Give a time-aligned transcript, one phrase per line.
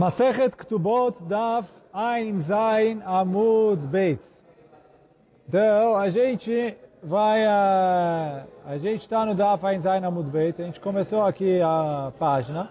[0.00, 4.18] Masechet Ktubot Daf Ein Zain Amud Beit.
[5.46, 10.64] Então, a gente vai, a, a gente está no Daf Ein Zain Amud Beit, a
[10.64, 12.70] gente começou aqui a página,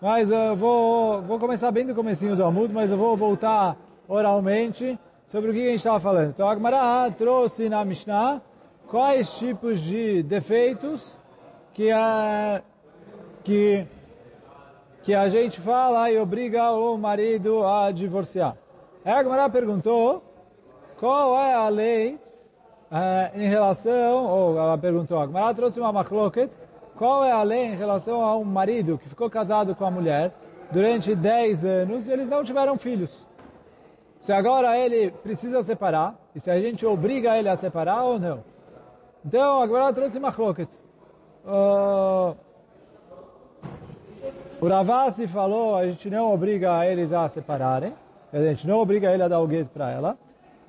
[0.00, 3.76] mas eu vou, vou começar bem do comecinho do Amud, mas eu vou voltar
[4.06, 6.30] oralmente sobre o que a gente estava falando.
[6.30, 8.40] Então, a trouxe na Mishnah
[8.86, 11.18] quais tipos de defeitos
[11.74, 12.62] que, a,
[13.42, 13.84] que
[15.02, 18.56] que a gente fala e obriga o marido a divorciar.
[19.04, 20.22] A Gemara perguntou
[20.98, 22.18] qual é a lei
[22.90, 26.50] eh, em relação, ou ela perguntou, a Gemara trouxe uma machloket,
[26.96, 30.32] qual é a lei em relação a um marido que ficou casado com a mulher
[30.70, 33.26] durante 10 anos e eles não tiveram filhos.
[34.20, 38.42] Se agora ele precisa separar, e se a gente obriga ele a separar ou não.
[39.24, 40.68] Então, a Gemara trouxe machloket.
[41.44, 42.36] Uh,
[44.60, 47.94] o Ravasi falou, a gente não obriga eles a separarem,
[48.32, 50.18] a gente não obriga ele a dar o gueto para ela.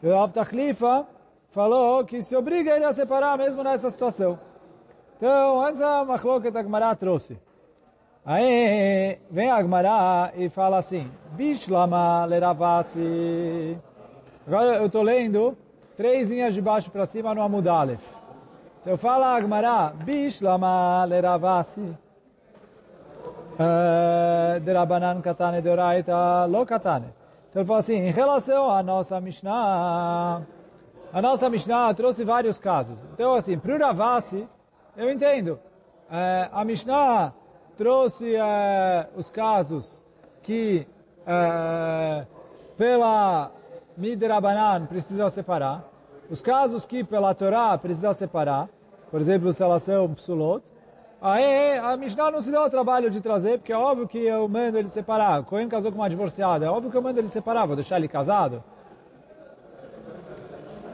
[0.01, 1.07] E o Rav Tachlifa
[1.51, 4.39] falou que se obriga ele a separar mesmo nessa situação.
[5.17, 7.37] Então, essa machloket a Gemara trouxe.
[8.25, 13.77] Aí vem a Gemara e fala assim, Bishlama leravasi.
[14.45, 15.57] Agora eu estou lendo
[15.97, 18.03] três linhas de baixo para cima no Amud Aleph.
[18.81, 21.97] Então fala a Gemara, Bishlama leravasi.
[24.61, 27.13] De Rabanan Katane de Oraita Lo Katane.
[27.49, 30.41] Então ele fala assim, em relação à nossa Mishnah,
[31.11, 32.97] a nossa Mishnah trouxe vários casos.
[33.13, 34.47] Então assim, para o Ravasi,
[34.95, 35.59] eu entendo.
[36.09, 37.33] É, a Mishnah
[37.77, 40.05] trouxe é, os casos
[40.41, 40.87] que
[42.77, 43.51] pela
[43.95, 45.83] Midrabanan precisa separar,
[46.29, 48.67] os casos que pela Torá precisa separar,
[49.11, 50.63] por exemplo, se elas são psulot,
[51.21, 54.47] Aí a Mishnah não se deu o trabalho de trazer, porque é óbvio que eu
[54.47, 55.43] mando ele separar.
[55.43, 58.07] Cohen casou com uma divorciada, é óbvio que eu mando ele separar, vou deixar ele
[58.07, 58.63] casado.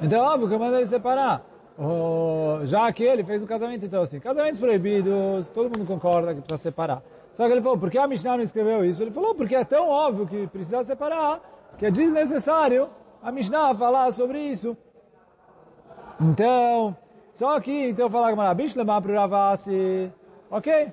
[0.02, 1.44] Então é óbvio que eu mando ele separar.
[1.78, 6.42] Oh, já que ele fez o casamento, então assim, casamentos proibidos, todo mundo concorda que
[6.42, 7.04] precisa separar.
[7.34, 9.04] Só que ele falou, por que a Mishnah não escreveu isso?
[9.04, 11.40] Ele falou, porque é tão óbvio que precisa separar,
[11.78, 12.90] que é desnecessário
[13.22, 14.76] a Mishnah falar sobre isso.
[16.20, 16.96] Então,
[17.34, 20.10] só que, então, fala Gamara, Bishlema pro Ravasi,
[20.50, 20.92] ok?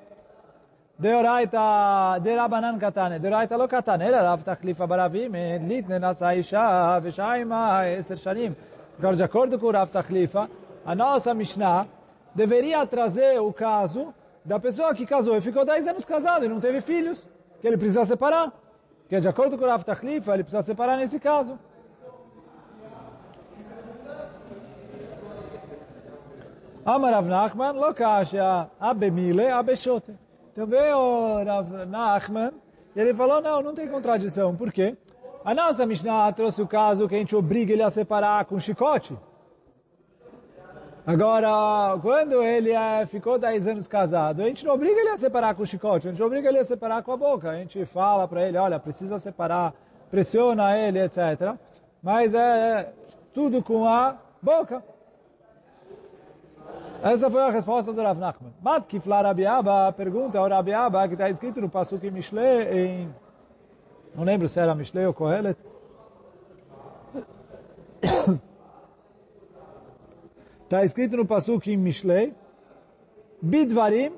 [0.98, 5.32] Deoraita, derabanan katane, deoraita lo katane, era Rav Tachlifa Baravim,
[5.66, 8.54] litne nasa isha, veshaima, eser shanim.
[8.98, 10.48] Agora, de acordo com o Rav Tachlifa,
[10.84, 11.86] a nossa Mishnah
[12.34, 14.14] deveria trazer o caso
[14.44, 17.26] da pessoa que casou e ficou 10 anos casado e não teve filhos,
[17.60, 18.52] que ele precisa separar.
[19.08, 21.58] Que de acordo com o Rav Tachlifa, ele precisa separar nesse caso.
[26.84, 30.12] Amar Nachman, lo kasha, abemile, abeshote.
[30.52, 32.52] Então veio o Rav Nachman
[32.96, 34.56] e ele falou, não, não tem contradição.
[34.56, 34.96] Por quê?
[35.44, 39.16] A nossa Mishnah trouxe o caso que a gente obriga ele a separar com chicote.
[41.06, 45.54] Agora, quando ele é, ficou 10 anos casado, a gente não obriga ele a separar
[45.54, 47.50] com chicote, a gente obriga ele a separar com a boca.
[47.50, 49.72] A gente fala para ele, olha, precisa separar,
[50.10, 51.54] pressiona ele, etc.
[52.02, 52.92] Mas é
[53.32, 54.82] tudo com a boca.
[57.02, 58.52] Essa foi a resposta do Rav Nachman.
[58.62, 62.40] Mat Kifla Rabi Abba pergunta ao Rabi Abba, que está escrito no Pasuk em Mishle,
[62.72, 63.14] em...
[64.14, 65.58] Não lembro se era Mishle ou Kohelet.
[70.62, 72.36] Está escrito no Pasuk em Mishle,
[73.42, 74.12] Bidvarim,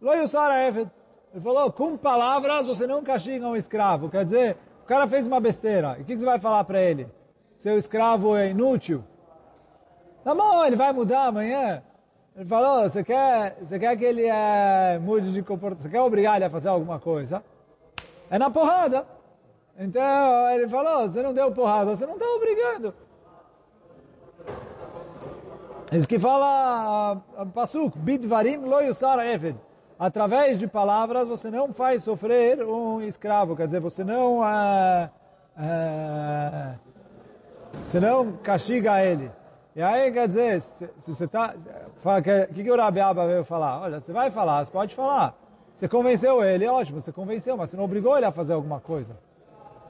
[0.00, 0.90] lo yusara efed.
[1.34, 4.08] Ele falou, com palavras você não castiga um escravo.
[4.08, 5.96] Quer dizer, o cara fez uma besteira.
[5.98, 7.06] E o que você vai falar para ele?
[7.58, 9.04] Seu escravo é inútil?
[10.24, 11.82] Tá bom, ele vai mudar amanhã.
[12.40, 16.36] Ele falou, você quer, você quer que ele é, mude de comportamento, você quer obrigar
[16.36, 17.44] ele a fazer alguma coisa?
[18.30, 19.06] É na porrada.
[19.78, 22.94] Então, ele falou, você não deu porrada, você não está obrigando.
[25.92, 27.20] Isso que fala
[27.52, 29.58] Pasuk, Bidvarim lo yusar eved.
[29.98, 35.10] Através de palavras você não faz sofrer um escravo, quer dizer, você não, uh,
[35.58, 36.74] uh,
[37.84, 39.30] você não castiga ele.
[39.74, 41.54] E aí, quer dizer, se, você está...
[42.04, 43.80] O que, que o Rabi Abba veio falar?
[43.80, 45.34] Olha, você vai falar, você pode falar.
[45.76, 49.16] Você convenceu ele, ótimo, você convenceu, mas você não obrigou ele a fazer alguma coisa.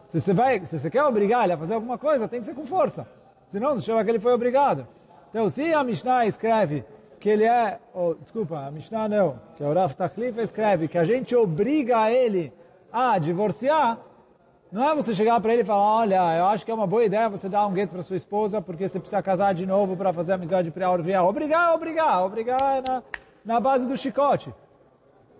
[0.08, 2.54] Se você, vai, se você quer obrigar ele a fazer alguma coisa, tem que ser
[2.54, 3.06] com força.
[3.48, 4.86] Senão, não chama que ele foi obrigado.
[5.30, 6.84] Então, se a Mishnah escreve
[7.18, 7.78] que ele é...
[7.94, 9.38] Oh, desculpa, a Mishnah não.
[9.56, 12.52] Que o Rav Tachlifa escreve que a gente obriga ele
[12.92, 13.98] a divorciar,
[14.72, 17.04] não é você chegar para ele e falar, olha, eu acho que é uma boa
[17.04, 20.12] ideia você dar um gueto para sua esposa porque você precisa casar de novo para
[20.12, 21.28] fazer amizade pré-orvial.
[21.28, 23.02] Obrigar, obrigar, obrigar é na,
[23.44, 24.54] na base do chicote.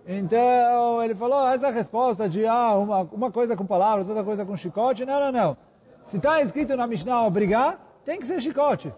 [0.05, 4.55] Então, ele falou, essa resposta de ah, uma, uma coisa com palavras, outra coisa com
[4.57, 5.57] chicote, não, não, não.
[6.05, 8.93] Se está escrito na Mishnah obrigar, tem que ser chicote.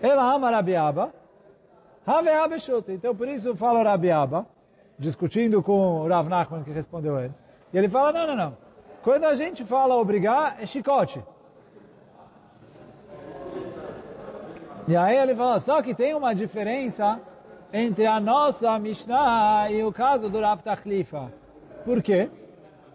[0.00, 1.12] Ela ama Rabiaba.
[2.88, 4.46] Então, por isso fala Rabiaba,
[4.96, 7.45] discutindo com o Rav Nachman, que respondeu antes.
[7.76, 8.56] E ele fala, não, não, não.
[9.02, 11.22] Quando a gente fala obrigar, é chicote.
[14.88, 17.20] E aí ele fala, só que tem uma diferença
[17.70, 21.30] entre a nossa Mishnah e o caso do Rav Tachlifa.
[21.84, 22.30] Por quê?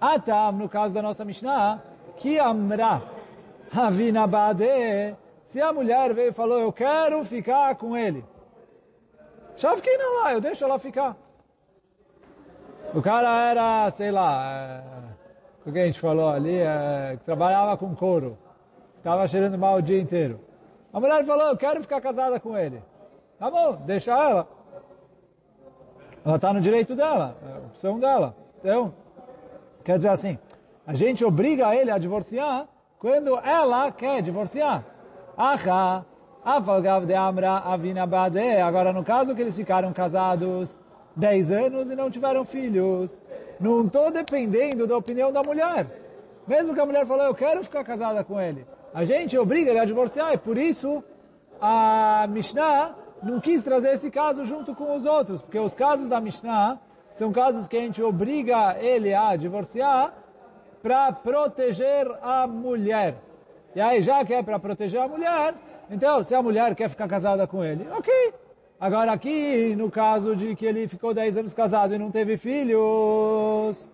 [0.01, 1.80] Atam, no caso da nossa Mishnah,
[2.18, 3.04] que amra
[3.72, 8.25] havina bade, se a mulher veio e falou, eu quero ficar com ele.
[9.57, 11.16] Já fiquei não lá, eu deixo ela ficar.
[12.94, 14.82] O cara era, sei lá, é,
[15.66, 18.38] o que a gente falou ali, é, que trabalhava com couro,
[18.98, 20.42] estava cheirando mal o dia inteiro.
[20.92, 22.84] A mulher falou, eu quero ficar casada com ele.
[23.40, 24.46] Tá bom, deixa ela.
[26.26, 28.36] Ela está no direito dela, é a opção dela.
[28.60, 28.94] Então,
[29.86, 30.38] quer dizer assim,
[30.86, 32.68] a gente obriga ele a divorciar
[33.00, 34.84] quando ela quer divorciar.
[35.38, 36.04] Aha,
[36.44, 38.58] afalgav de amra avina bade.
[38.62, 40.78] Agora, no caso que eles ficaram casados
[41.16, 43.24] 10 anos e não tiveram filhos,
[43.60, 45.88] não estou dependendo da opinião da mulher.
[46.48, 48.66] Mesmo que a mulher falou, eu quero ficar casada com ele.
[48.94, 51.04] A gente obriga ele a divorciar e por isso
[51.62, 56.19] a Mishnah não quis trazer esse caso junto com os outros, porque os casos da
[56.19, 56.80] Mishnah
[57.13, 60.13] são casos que a gente obriga ele a divorciar
[60.81, 63.16] para proteger a mulher.
[63.75, 65.54] E aí, já que é para proteger a mulher,
[65.90, 68.34] então, se a mulher quer ficar casada com ele, ok.
[68.81, 73.88] Agora aqui, no caso de que ele ficou 10 anos casado e não teve filhos,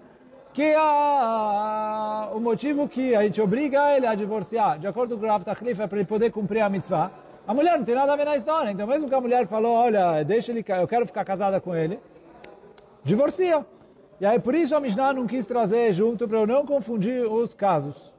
[0.53, 5.27] que a, o motivo que a gente obriga ele a divorciar, de acordo com o
[5.27, 7.11] Rav Tachlif, é para ele poder cumprir a mitzvah,
[7.45, 8.71] a mulher não tem nada a ver na história.
[8.71, 11.99] Então, mesmo que a mulher falou, olha, deixa ele, eu quero ficar casada com ele,
[13.03, 13.65] divorcia.
[14.21, 17.53] E aí, por isso a Mishnah não quis trazer junto, para eu não confundir os
[17.53, 18.13] casos.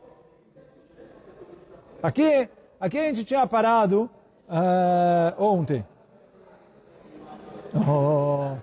[2.03, 2.47] Aqui,
[2.79, 4.11] aqui a gente tinha parado
[4.51, 5.83] uh, ontem.
[7.76, 8.56] Oh.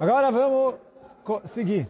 [0.00, 0.74] Agora vamos
[1.44, 1.88] seguir.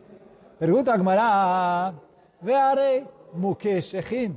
[0.59, 1.95] Pergunta a Gemara,
[2.43, 4.37] Vearei Mukesh Echin.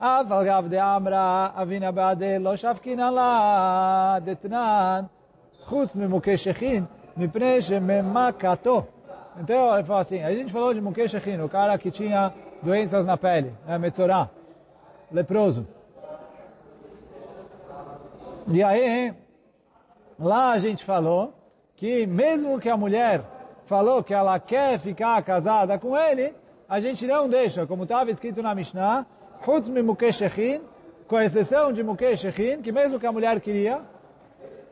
[0.00, 5.04] אבל גב דאמרה אבינה בעדי לא שפקינא לה דתנן
[5.64, 6.84] חוץ ממוקש הכין
[7.16, 8.82] מפני שממכתו.
[9.40, 13.06] Então, ele fala assim, a gente falou de Mukesh Echin, o cara que tinha doenças
[13.06, 14.28] na pele, né, Metzorá,
[15.12, 15.64] leproso.
[18.52, 19.14] E aí,
[20.18, 21.32] lá a gente falou
[21.75, 23.21] que mesmo que a mulher
[23.65, 26.33] falou que ela quer ficar casada com ele,
[26.67, 29.05] a gente não deixa, como estava escrito na Mishnah,
[31.07, 33.81] com exceção de Mukeshechin, que mesmo que a mulher queria,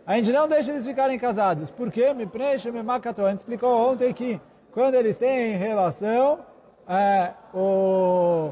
[0.05, 1.69] a gente não deixa eles ficarem casados.
[1.69, 2.13] Por quê?
[2.13, 3.25] Me preenche, me makato.
[3.25, 6.39] A gente explicou ontem que quando eles têm relação,
[6.87, 8.51] é, o,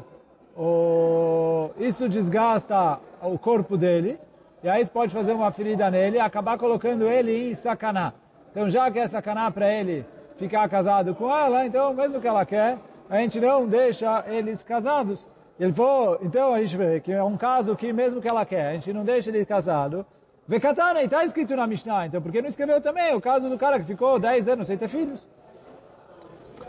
[0.56, 4.18] o, isso desgasta o corpo dele,
[4.62, 8.12] e aí isso pode fazer uma ferida nele e acabar colocando ele em sacaná.
[8.50, 10.04] Então já que é sacaná para ele
[10.36, 15.26] ficar casado com ela, então mesmo que ela quer, a gente não deixa eles casados.
[15.58, 18.68] Ele falou, então a gente vê que é um caso que mesmo que ela quer,
[18.68, 20.06] a gente não deixa ele casado.
[20.48, 23.78] Vekatana, está escrito na Mishnah, então por que não escreveu também o caso do cara
[23.78, 25.26] que ficou 10 anos sem ter filhos?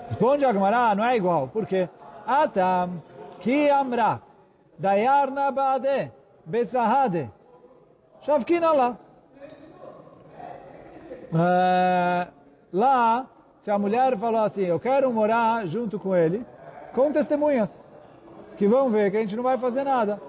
[0.08, 1.48] Responde Agmará, não é igual.
[1.48, 1.90] Por quê?
[2.28, 3.02] Atam
[3.40, 4.22] ki amra
[4.78, 6.12] dayarna bade
[6.46, 7.32] besahade.
[11.32, 12.30] Uh,
[12.74, 13.26] lá,
[13.62, 16.46] se a mulher falou assim, eu quero morar junto com ele,
[16.94, 17.84] com testemunhas
[18.58, 20.22] que vão ver que a gente não vai fazer nada.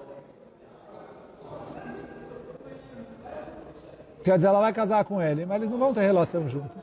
[4.23, 6.81] Quer dizer, ela vai casar com ele, mas eles não vão ter relação juntos.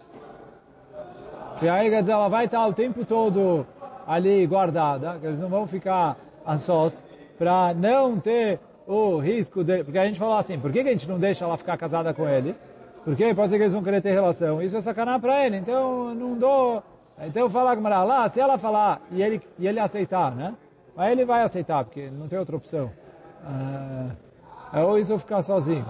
[1.63, 3.67] E aí, quer dizer, ela vai estar o tempo todo
[4.07, 7.05] ali guardada, que eles não vão ficar a sós,
[7.39, 9.83] para não ter o risco de...
[9.83, 12.29] Porque a gente falou assim, por que a gente não deixa ela ficar casada com
[12.29, 12.55] ele?
[13.05, 14.63] Porque pode ser que eles vão querer ter relação.
[14.63, 16.83] Isso é sacanagem para ele, então não dou...
[17.23, 20.55] Então fala lá, se ela falar e ele, e ele aceitar, né?
[20.97, 22.91] Aí ele vai aceitar, porque não tem outra opção.
[24.73, 25.87] É, ou isso ficar sozinho.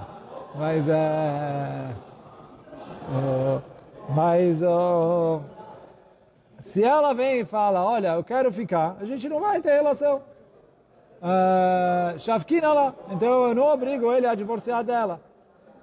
[0.55, 1.87] Mas é...
[4.09, 4.61] mas
[6.63, 10.23] se ela vem e fala, olha, eu quero ficar, a gente não vai ter relação.
[12.19, 12.95] Shavkina lá.
[13.11, 15.21] Então eu não obrigo ele a divorciar dela.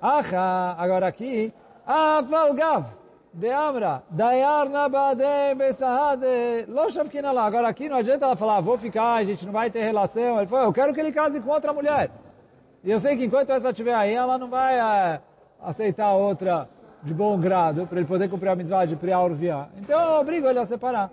[0.02, 1.52] Acha, agora aqui,
[1.86, 2.86] Avalgav
[3.34, 5.24] de Amra, Dayar Nabade
[5.56, 7.46] Besahade, Lo Shavkina lá.
[7.46, 10.38] Agora aqui não adianta ela falar, vou ficar, a gente não vai ter relação.
[10.38, 12.10] Ele falou, eu quero que ele case com outra mulher.
[12.84, 15.22] E eu sei que enquanto essa estiver aí, ela não vai é,
[15.62, 16.70] aceitar outra
[17.04, 19.70] de bom grado, para ele poder cumprir a mitzvah de urviar.
[19.78, 21.12] Então eu obrigo ele a separar.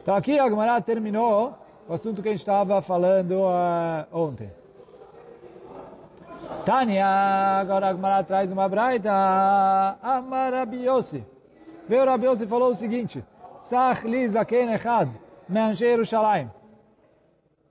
[0.00, 4.57] Então aqui a Gemara terminou o assunto que a gente estava falando uh, ontem.
[6.65, 7.05] Tânia,
[7.59, 9.11] agora a Gemara traz uma braita.
[10.01, 11.23] Amar Rabiosi.
[11.87, 13.23] Veio Rabiosi e falou o seguinte.
[13.63, 15.09] Sach li zaken echad,
[15.49, 16.49] me'anche Yerushalayim.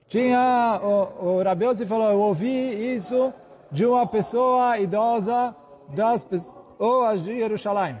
[0.07, 3.33] Tinha, o, o Rabiosi falou, eu ouvi isso
[3.71, 5.55] de uma pessoa idosa
[5.95, 7.97] das pessoas de Jerusalém.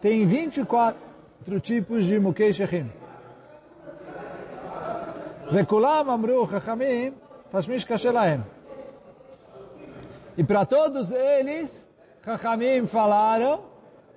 [0.00, 2.90] Tem 24 tipos de Mukei Shechim.
[5.52, 7.12] וכולם אמרו חכמים,
[7.53, 8.43] Tashmish Kashelaem.
[10.35, 11.87] E para todos eles,
[12.25, 13.61] Chachamim falaram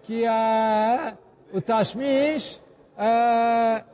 [0.04, 1.12] que é,
[1.52, 2.58] o Tashmish
[2.96, 3.84] é,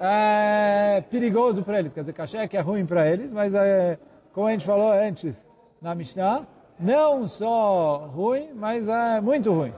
[0.00, 1.92] é perigoso para eles.
[1.92, 3.98] Quer dizer, Kasher é que é ruim para eles, mas é,
[4.32, 5.36] como a gente falou antes
[5.82, 6.46] na Mishnah,
[6.80, 9.74] não só ruim, mas é muito ruim.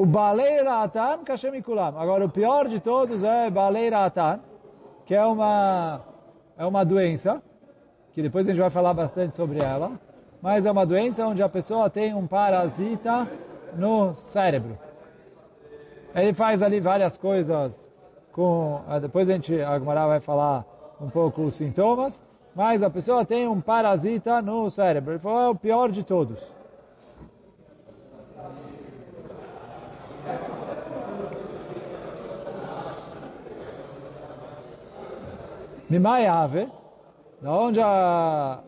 [0.00, 1.96] O Baleira Atan, Kashemikulam.
[1.96, 4.40] Agora, o pior de todos é Baleira Atan
[5.06, 6.00] que é uma,
[6.58, 7.40] é uma doença,
[8.12, 9.92] que depois a gente vai falar bastante sobre ela,
[10.42, 13.28] mas é uma doença onde a pessoa tem um parasita
[13.76, 14.76] no cérebro.
[16.12, 17.88] Ele faz ali várias coisas
[18.32, 20.64] com, ah, depois a gente, a Gemara vai falar
[21.00, 22.20] um pouco os sintomas,
[22.54, 25.12] mas a pessoa tem um parasita no cérebro.
[25.12, 26.40] Ele falou, é o pior de todos.
[35.88, 36.68] Mimayave,
[37.40, 38.60] da onde a,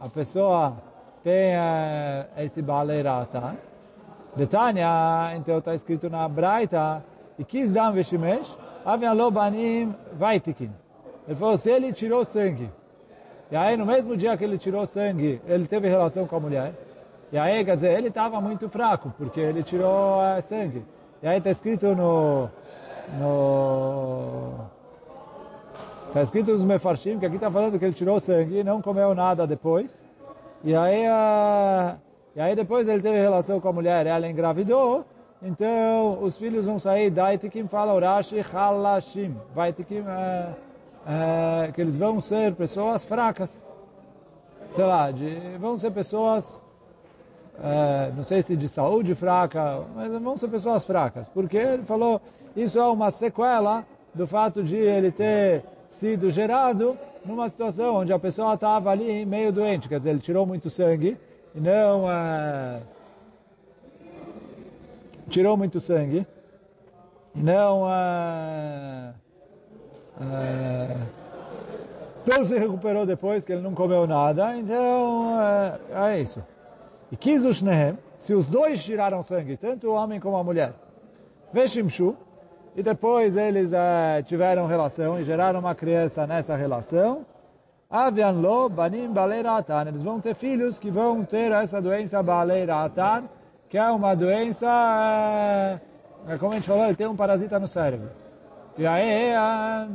[0.00, 0.76] a pessoa
[1.22, 3.56] tem uh, esse baleirata,
[4.36, 7.02] Detania, então está escrito na Braita,
[7.38, 7.94] e quis dar um
[8.84, 10.70] havia lobanim vaitikin.
[11.26, 12.70] Ele falou, se ele tirou sangue,
[13.50, 16.74] e aí no mesmo dia que ele tirou sangue, ele teve relação com a mulher,
[17.32, 20.84] e aí, quer dizer, ele estava muito fraco, porque ele tirou uh, sangue.
[21.20, 22.48] E aí está escrito no...
[23.18, 24.75] no
[26.08, 29.14] Está escrito nos Mefarshim, que aqui está falando que ele tirou sangue e não comeu
[29.14, 30.02] nada depois.
[30.64, 31.96] E aí, uh,
[32.34, 35.04] e aí depois ele teve relação com a mulher, ela engravidou,
[35.42, 40.54] então os filhos vão sair, Daitikim fala Urashi Halashim, Vaitikim, é,
[41.06, 43.64] é, que eles vão ser pessoas fracas.
[44.70, 46.64] Sei lá, de, vão ser pessoas,
[47.62, 51.28] é, não sei se de saúde fraca, mas vão ser pessoas fracas.
[51.28, 52.20] Porque ele falou,
[52.56, 53.84] isso é uma sequela
[54.14, 59.52] do fato de ele ter sido gerado numa situação onde a pessoa estava ali meio
[59.52, 61.16] doente, quer dizer, ele tirou muito sangue,
[61.54, 62.82] e não uh,
[65.28, 66.26] tirou muito sangue,
[67.34, 69.14] e não uh,
[70.20, 71.06] uh,
[72.26, 75.36] não se recuperou depois, que ele não comeu nada, então
[75.94, 76.44] é isso.
[77.10, 77.62] E quis os
[78.18, 80.72] se os dois tiraram sangue, tanto o homem como a mulher,
[81.52, 82.16] Veshimshu,
[82.76, 83.70] e depois eles
[84.26, 87.24] tiveram relação e geraram uma criança nessa relação,
[87.88, 89.88] Avian lo banim baleiratan.
[89.88, 93.24] Eles vão ter filhos que vão ter essa doença baleiratan,
[93.70, 94.66] que é uma doença,
[96.28, 98.10] é, como a gente falou, ele tem um parasita no cérebro.
[98.76, 99.88] E aí, é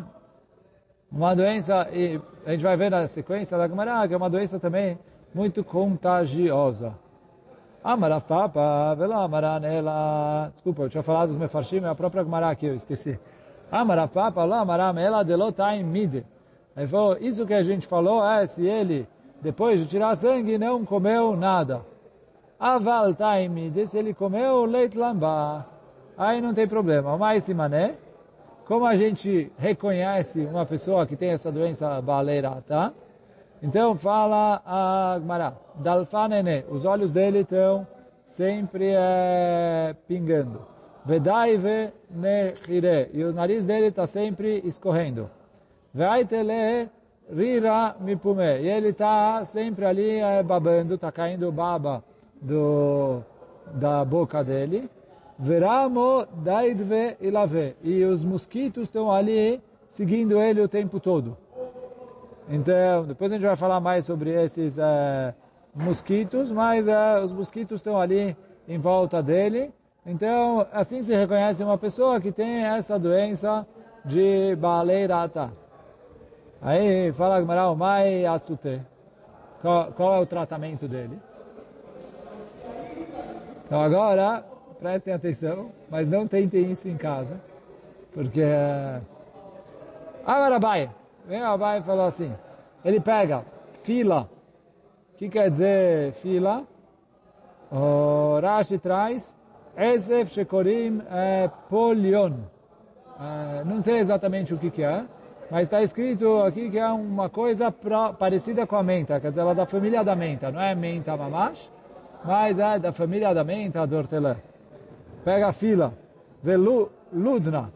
[1.11, 4.59] uma doença, e a gente vai ver na sequência da Gemara, que é uma doença
[4.59, 4.97] também
[5.35, 6.95] muito contagiosa.
[7.83, 10.51] Amarav Papa, vela Amaranela.
[10.53, 13.19] Desculpa, eu tinha falado dos mefarshim, é a própria Gemara aqui, eu esqueci.
[13.71, 16.25] Amarav Papa, lo Amaram ela delotaim mide.
[16.77, 19.07] Ele falou, isso que a gente falou é se ele,
[19.41, 21.81] depois de tirar sangue, não comeu nada.
[22.59, 25.65] Aval taimi, se ele comeu leite lambá,
[26.15, 27.17] aí não tem problema.
[27.17, 27.95] Mas esse mané,
[28.67, 32.93] como a gente reconhece uma pessoa que tem essa doença baleira, tá?
[33.61, 37.85] Então fala a Gmará, dalfanene, os olhos dele estão
[38.25, 40.65] sempre é, pingando.
[41.05, 45.29] Vedaive nechire, e o nariz dele está sempre escorrendo.
[45.93, 46.89] Veitele
[47.31, 48.61] rira mipume.
[48.61, 52.03] E ele está sempre ali é, babando, está caindo baba
[52.41, 53.21] do,
[53.73, 54.89] da boca dele.
[55.37, 57.75] Veramo daidve ilave.
[57.83, 61.37] E os mosquitos estão ali seguindo ele o tempo todo.
[62.53, 65.33] Então, depois a gente vai falar mais sobre esses é,
[65.73, 68.35] mosquitos, mas é, os mosquitos estão ali
[68.67, 69.71] em volta dele.
[70.05, 73.65] Então, assim se reconhece uma pessoa que tem essa doença
[74.03, 75.49] de baleirata.
[76.61, 78.81] Aí fala Gmará, o Mai Asute.
[79.61, 81.17] Qual, é o tratamento dele?
[83.65, 84.43] Então agora,
[84.77, 87.39] prestem atenção, mas não tentem isso em casa,
[88.13, 88.43] porque...
[90.25, 90.89] Agora vai,
[91.31, 92.35] Vem Abai e falou assim,
[92.83, 93.45] ele pega
[93.83, 94.29] fila,
[95.13, 96.63] o que quer dizer fila?
[97.71, 99.33] O Rashi traz,
[99.77, 101.01] Esef Shekorim
[101.69, 102.33] Polion.
[103.65, 105.05] Não sei exatamente o que que é,
[105.49, 107.71] mas está escrito aqui que é uma coisa
[108.19, 111.15] parecida com a menta, quer dizer, ela é da família da menta, não é menta
[111.15, 111.71] mamash,
[112.25, 114.35] mas é da família da menta do hortelã.
[115.23, 115.93] Pega a fila,
[116.43, 117.71] ludna,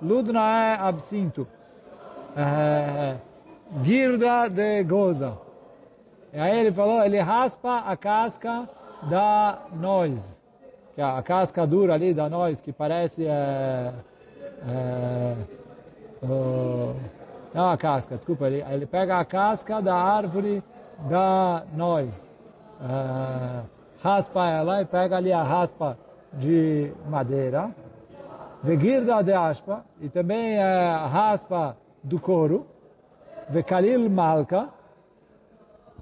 [0.00, 1.48] ludna é absinto,
[3.82, 5.38] girda de goza.
[6.32, 8.68] E aí ele falou, ele raspa a casca
[9.02, 10.38] da noz,
[10.94, 13.26] que é a casca dura ali da noz, que parece...
[13.26, 13.92] É,
[17.54, 20.62] não a casca, desculpa, ele, ele pega a casca da árvore
[21.08, 22.28] da noz,
[22.80, 23.62] é,
[24.02, 25.98] raspa ela e pega ali a raspa
[26.34, 27.70] de madeira,
[28.62, 32.66] vegirda de aspa, e também é, raspa do couro,
[33.48, 34.68] vekalil malka,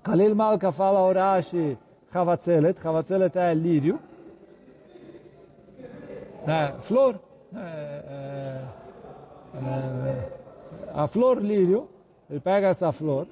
[0.02, 1.76] Kalil Malka fala Orashi
[2.12, 3.98] Chavatzelet, Chavatzelet é lírio,
[6.46, 7.20] né, flor,
[7.54, 8.64] é, é,
[9.54, 10.28] é,
[10.94, 11.88] a flor lírio,
[12.30, 13.26] ele pega essa flor,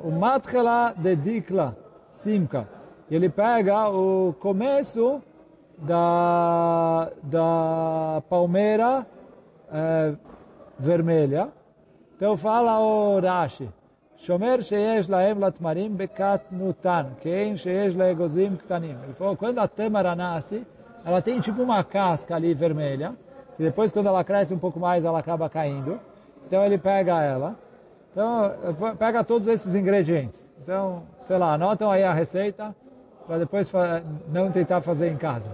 [0.00, 1.76] o matchela de dikla,
[2.14, 2.68] simka,
[3.08, 5.22] ele pega o começo
[5.78, 9.06] da, da palmeira
[10.78, 11.48] vermelha.
[12.16, 13.68] Então fala o Rashi,
[14.16, 18.96] Shomer sheyesh laem latmarim bekat nutan, quem sheyesh laegozim ktanim.
[19.02, 20.66] Ele falou, quando a tâmara nasce,
[21.04, 23.12] ela tem tipo uma casca ali vermelha,
[23.56, 26.00] que depois quando ela cresce um pouco mais ela acaba caindo.
[26.46, 27.56] Então ele pega ela.
[28.12, 28.54] Então,
[28.96, 30.40] pega todos esses ingredientes.
[30.62, 32.74] Então, sei lá, anotam aí a receita
[33.26, 33.70] para depois
[34.28, 35.50] não tentar fazer em casa.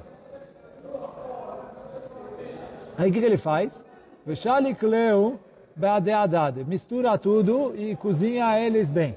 [2.98, 3.82] Aí o que, que ele faz?
[4.26, 5.38] Veshali kleu
[5.76, 6.56] beadeadad.
[6.66, 9.16] Mistura tudo e cozinha eles bem.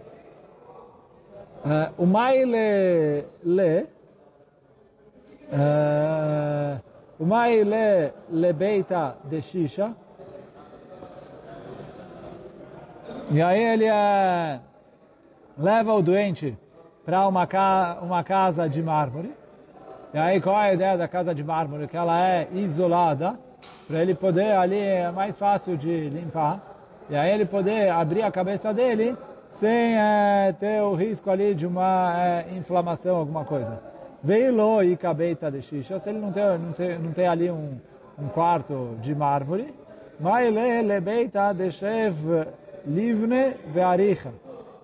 [1.66, 3.88] Uh, o mai le, le
[5.52, 6.82] uh,
[7.18, 9.96] o mai le, le beita de shisha
[13.32, 14.60] e aí ele uh,
[15.58, 16.58] leva o doente
[17.06, 19.32] para uma, ca uma casa de mármore
[20.14, 21.88] e aí qual é a ideia da casa de mármore?
[21.88, 23.40] Que ela é isolada
[23.88, 26.62] para ele poder ali, é mais fácil de limpar,
[27.10, 29.16] e aí ele poder abrir a cabeça dele
[29.50, 33.80] sem é, ter o risco ali de uma é, inflamação, alguma coisa.
[34.24, 37.78] Veilo e cabeita de xixi, se ele não tem, não tem, não tem ali um,
[38.18, 39.74] um quarto de mármore,
[40.20, 42.16] mas ele lebeita de chev
[42.86, 44.32] livne vearicha.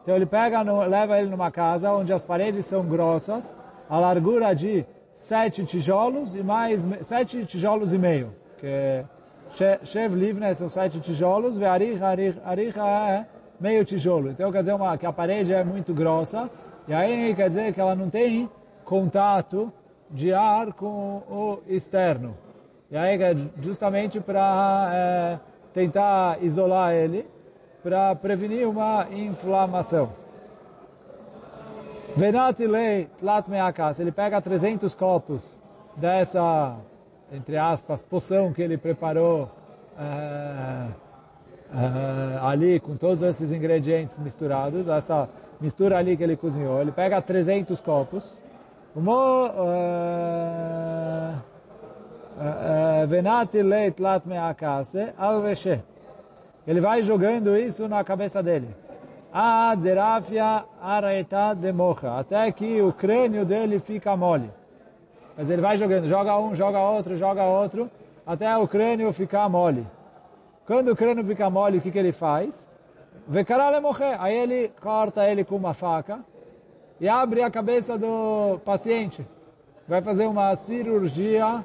[0.04, 3.56] Então ele pega, no, leva ele numa casa onde as paredes são grossas,
[3.90, 9.06] a largura de sete tijolos e mais sete tijolos e meio que
[9.84, 12.06] Shev Livne são sete tijolos, e Aricha,
[12.46, 13.26] Aricha é
[13.60, 14.30] meio tijolo.
[14.30, 16.50] Então quer dizer uma, que a parede é muito grossa,
[16.88, 18.50] e aí quer dizer que ela não tem
[18.86, 19.72] contato
[20.10, 22.36] de ar com o externo.
[22.92, 25.40] E aí é justamente para é,
[25.74, 27.28] tentar isolar ele,
[27.84, 30.10] para prevenir uma inflamação.
[32.16, 33.46] Venati lei tlat
[34.00, 35.60] ele pega 300 copos
[35.96, 36.76] dessa
[37.32, 39.50] entre aspas, poção que ele preparou
[39.98, 40.88] é,
[41.74, 45.30] é, ali com todos esses ingredientes misturados, essa
[45.62, 46.82] mistura ali que ele cozinhou.
[46.82, 48.34] Ele pega 300 copos,
[53.08, 55.44] venati leit lat me'akase al
[56.66, 58.70] Ele vai jogando isso na cabeça dele.
[59.32, 64.50] A derafia araeta de mocha, até que o crânio dele fica mole.
[65.40, 67.90] Mas ele vai jogando, joga um, joga outro, joga outro,
[68.28, 69.88] até o crânio ficar mole.
[70.68, 72.70] Quando o crânio fica mole, o que, que ele faz?
[73.26, 74.18] Vekarale morrer.
[74.20, 76.20] Aí ele corta ele com uma faca
[77.00, 79.26] e abre a cabeça do paciente.
[79.88, 81.64] Vai fazer uma cirurgia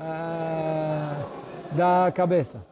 [0.00, 2.64] é, da cabeça.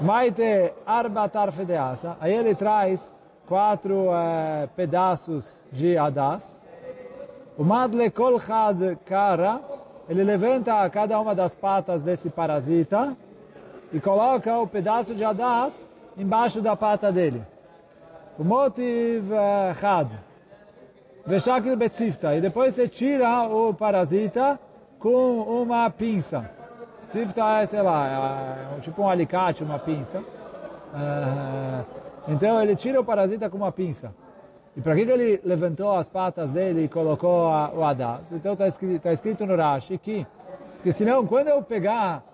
[0.00, 2.16] Maite arbatar fedeasa.
[2.20, 3.12] Aí ele traz
[3.46, 6.60] quatro é, pedaços de adas
[7.56, 9.60] o madle kol had kara,
[10.08, 13.16] ele levanta cada uma das patas desse parasita
[13.92, 15.86] e coloca o pedaço de adas
[16.16, 17.42] embaixo da pata dele.
[18.38, 19.30] O motiv
[19.82, 20.08] had.
[21.26, 22.34] Veshakil betzifta.
[22.34, 24.58] E depois você tira o parasita
[24.98, 26.50] com uma pinça.
[27.08, 30.22] Tzifta é, sei lá, é tipo um alicate, uma pinça.
[32.26, 34.14] Então ele tira o parasita com uma pinça.
[34.76, 38.20] E para que ele levantou as patas dele e colocou a, o Adas?
[38.32, 40.26] Então está escrito, tá escrito no Rashi que,
[40.82, 42.24] que senão quando eu pegar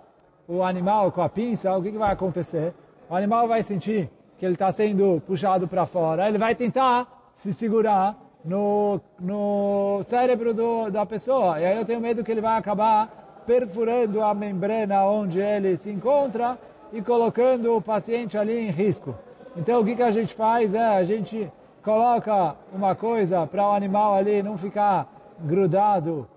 [0.47, 2.73] o animal com a pinça, o que, que vai acontecer?
[3.09, 7.53] o animal vai sentir que ele está sendo puxado para fora, ele vai tentar se
[7.53, 11.59] segurar no, no cérebro do, da pessoa.
[11.61, 15.91] E aí eu tenho medo que ele vai acabar perfurando a membrana onde ele se
[15.91, 16.59] encontra
[16.93, 19.15] e colocando o paciente ali em risco.
[19.57, 21.51] Então o que, que a gente faz é, a gente
[21.89, 25.09] coloca uma coisa para o animal ali não ficar
[25.41, 26.29] grudado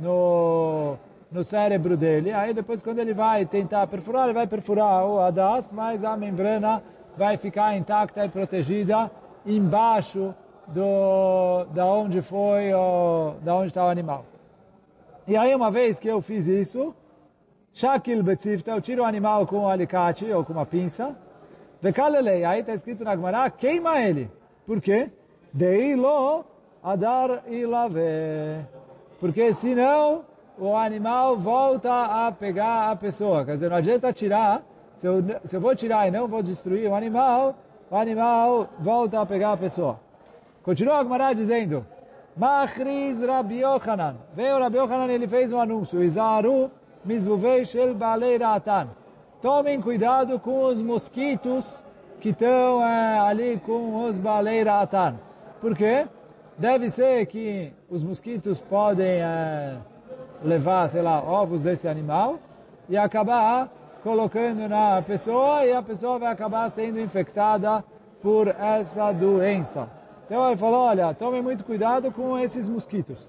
[0.00, 0.96] no,
[1.32, 2.32] no cérebro dele.
[2.32, 6.80] Aí depois quando ele vai tentar perfurar, ele vai perfurar o adas, mas a membrana
[7.16, 9.10] vai ficar intacta e protegida
[9.44, 10.32] embaixo
[10.68, 14.24] do, da onde foi, o, da onde está o animal.
[15.26, 16.94] E aí uma vez que eu fiz isso,
[17.72, 21.16] Shakil Betzifta, eu tiro o animal com um alicate ou com uma pinça,
[21.82, 24.30] Vekalelei, aí está escrito na Gemara, queima ele.
[24.70, 25.10] Por quê?
[25.52, 26.44] Deilo
[26.80, 28.64] adar ilave.
[29.18, 30.22] Porque senão
[30.56, 33.44] o animal volta a pegar a pessoa.
[33.44, 34.62] Quer dizer, não adianta tirar.
[35.00, 37.56] Se eu, se eu vou tirar e não vou destruir o animal,
[37.90, 39.98] o animal volta a pegar a pessoa.
[40.62, 41.84] Continua a Gemara dizendo,
[42.36, 44.18] Machriz Rabi Yochanan.
[44.36, 46.00] Veio Rabi Yochanan, ele fez um anúncio.
[46.00, 46.70] Izaru
[47.04, 48.86] mizvuvei shel balei ratan.
[49.42, 51.82] Tomem cuidado com os mosquitos
[52.20, 55.16] que estão é, ali com os balei ratan.
[55.60, 56.06] Por quê?
[56.58, 59.76] Deve ser que os mosquitos podem é,
[60.44, 62.38] levar, sei lá, ovos desse animal
[62.88, 63.68] e acabar
[64.02, 67.82] colocando na pessoa e a pessoa vai acabar sendo infectada
[68.22, 69.88] por essa doença.
[70.26, 73.26] Então ele falou, olha, tome muito cuidado com esses mosquitos.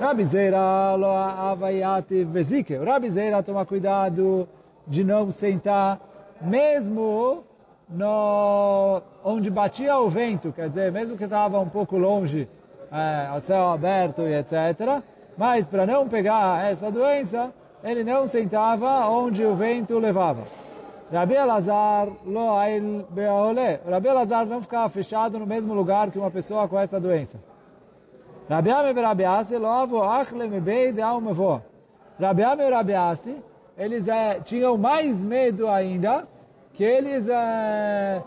[0.00, 2.74] Rabizeira lo avaiate vezike.
[2.76, 4.48] Rabizeira toma cuidado
[4.86, 6.00] de não sentar,
[6.40, 7.44] mesmo
[7.92, 12.48] no, onde batia o vento, quer dizer, mesmo que estava um pouco longe,
[12.90, 15.02] é, céu aberto e etc.
[15.36, 17.52] Mas para não pegar essa doença,
[17.82, 20.42] ele não sentava onde o vento levava.
[21.12, 22.08] Rabi Elazar.
[23.90, 27.38] Rabi Elazar não ficava fechado no mesmo lugar que uma pessoa com essa doença.
[28.48, 31.62] Rabi Ame e Rabi Asi lo avo achle mebei de al mevo.
[32.18, 32.62] Rabi Ame
[33.76, 36.26] eles é, tinham mais medo ainda,
[36.74, 38.22] que eles é,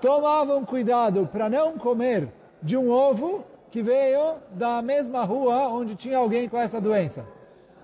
[0.00, 2.28] tomavam cuidado para não comer
[2.62, 7.24] de um ovo que veio da mesma rua onde tinha alguém com essa doença.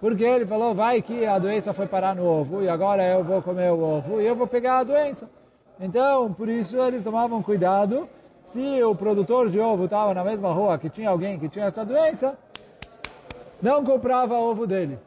[0.01, 3.41] Porque ele falou, vai que a doença foi parar no ovo e agora eu vou
[3.41, 5.31] comer o ovo e eu vou pegar a doença.
[5.79, 8.09] Então, por isso eles tomavam cuidado.
[8.43, 11.85] Se o produtor de ovo estava na mesma rua que tinha alguém que tinha essa
[11.85, 12.37] doença,
[13.63, 14.99] não comprava ovo dele.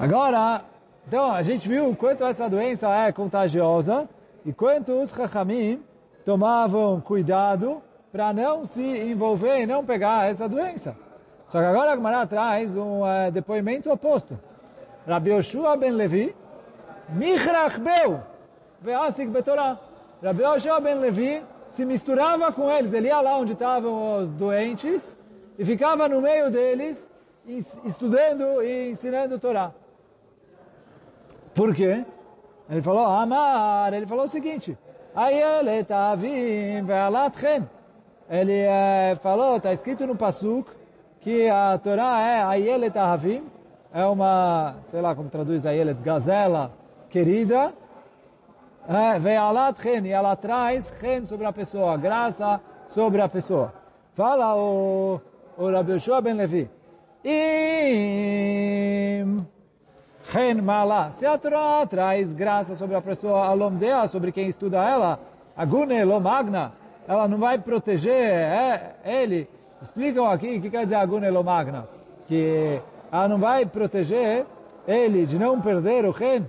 [0.00, 0.62] Agora,
[1.06, 4.08] então a gente viu quanto essa doença é contagiosa
[4.44, 5.82] e quanto os Chachamim
[6.24, 10.96] tomavam cuidado para não se envolver e não pegar essa doença.
[11.48, 14.38] Só que agora a Gemara traz um uh, depoimento oposto.
[15.06, 16.34] Rabi Yoshua ben Levi,
[17.10, 18.20] Michrach beu,
[18.80, 19.78] ve'asik betorah.
[20.22, 25.16] Rabi Yoshua ben Levi se misturava com eles, ele ia lá onde estavam os doentes
[25.58, 27.08] e ficava no meio deles,
[27.84, 29.72] estudando e ensinando Torá.
[31.54, 32.04] Por quê?
[32.68, 34.76] Ele falou, Amar, ele falou o seguinte,
[38.28, 40.70] ele é, falou, está escrito no Pasuk,
[41.20, 43.44] que a Torá é Ayelet Ahavim,
[43.92, 46.72] é uma, sei lá como traduz Ayelet, gazela
[47.10, 47.72] querida,
[48.88, 53.72] é, Ve'alat e ela traz Chen sobre a pessoa, graça sobre a pessoa.
[54.14, 55.20] Fala o,
[55.56, 56.68] o Rabbi Yoshua Ben Levi,
[57.24, 58.14] Im
[60.30, 65.18] Chen Mala, se a Torá traz graça sobre a pessoa, Alomdea, sobre quem estuda ela,
[65.56, 66.72] Agune Lomagna,
[67.06, 69.48] ela não vai proteger é, ele.
[69.82, 71.86] Explicam aqui o que quer dizer Agune Lomagna.
[72.26, 72.80] Que
[73.12, 74.46] ela não vai proteger
[74.88, 76.44] ele de não perder o ren.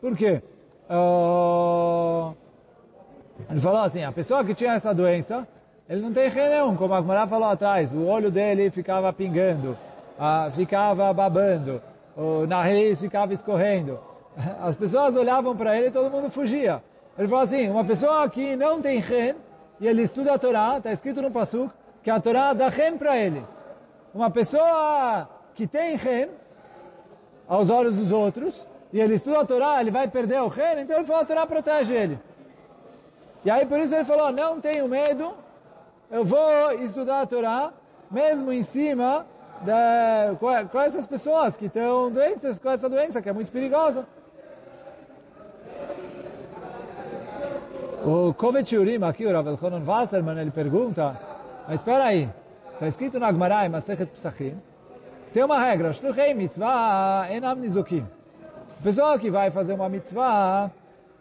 [0.00, 0.40] Por quê?
[0.88, 2.34] Uh,
[3.50, 5.46] ele falou assim, a pessoa que tinha essa doença,
[5.88, 7.92] ele não tem ren nenhum, como a Gmará falou atrás.
[7.92, 9.76] O olho dele ficava pingando,
[10.18, 11.82] uh, ficava babando,
[12.16, 14.00] o nariz ficava escorrendo.
[14.60, 16.82] As pessoas olhavam para ele e todo mundo fugia.
[17.18, 19.34] Ele falou assim, uma pessoa que não tem ren,
[19.78, 23.16] e ele estuda a Torá, está escrito no Pasuk, que a Torá dá ren para
[23.16, 23.44] ele.
[24.14, 26.28] Uma pessoa que tem ren,
[27.48, 30.96] aos olhos dos outros, e ele estuda a Torá, ele vai perder o ren, então
[30.96, 32.18] ele falou, a Torá protege ele.
[33.44, 35.32] E aí por isso ele falou, não tenho medo,
[36.10, 37.72] eu vou estudar a Torá,
[38.10, 39.26] mesmo em cima
[39.62, 44.06] de, com, com essas pessoas que estão doentes com essa doença, que é muito perigosa.
[48.04, 51.18] O Kovet Yurim aqui, o Rav Elchonon Wasserman, ele pergunta,
[51.66, 52.28] mas espera aí,
[52.74, 54.56] está escrito na Gemara, em Masechet Psachim,
[55.32, 58.06] tem uma regra, Shluchei Mitzvah Enam Nizukim.
[58.78, 60.70] A pessoa que vai fazer uma mitzvah,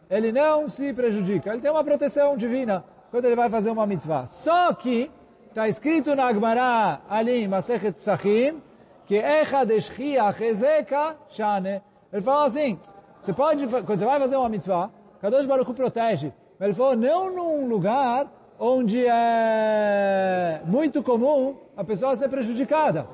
[0.10, 1.52] ele não se prejudica.
[1.52, 4.28] Ele tem uma proteção divina quando ele vai fazer uma mitzvah.
[4.30, 5.10] Só que
[5.56, 8.62] está escrito na Gemara ali Masechet Psachim
[9.06, 11.82] que Echad Eshchiach Ezeka Shane.
[12.12, 12.78] Ele fala assim,
[13.22, 14.90] você pode, quando você vai fazer uma mitzvah,
[15.22, 16.34] Kadosh Baruch protege.
[16.60, 18.28] Mas ele falou, não num lugar
[18.60, 23.08] onde é muito comum a pessoa ser prejudicada.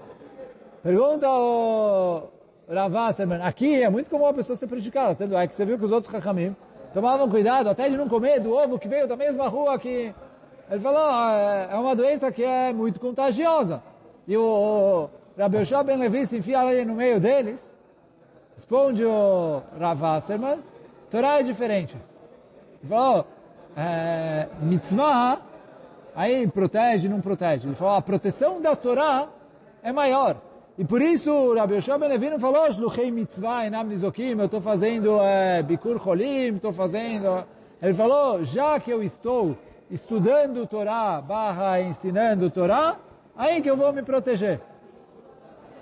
[0.81, 2.23] Pergunta o
[2.67, 5.77] Rav Wasserman, aqui é muito comum a pessoa ser prejudicada, tanto é que você viu
[5.77, 6.55] que os outros Chachamim
[6.91, 10.11] tomavam cuidado até de não comer do ovo que veio da mesma rua que...
[10.71, 13.83] Ele falou, ah, é uma doença que é muito contagiosa.
[14.25, 17.75] E o, Rabbi Yoshua Ben Levi se enfia ali no meio deles,
[18.55, 20.59] responde o Rav Wasserman,
[21.09, 21.97] Torá é diferente.
[22.81, 23.27] Ele falou,
[23.75, 25.41] é, mitzvah,
[26.15, 27.67] aí protege, não protege.
[27.67, 29.27] Ele falou, a proteção da Torá
[29.83, 30.37] é maior.
[30.77, 34.45] E por isso o Rabbi Yoshua Ben Levi não falou, Shluchei mitzvah enam nizokim, eu
[34.45, 37.43] estou fazendo é, bikur cholim, estou fazendo...
[37.81, 39.57] Ele falou, já que eu estou
[39.91, 42.97] estudando Torá, barra ensinando Torá,
[43.35, 44.61] aí que eu vou me proteger.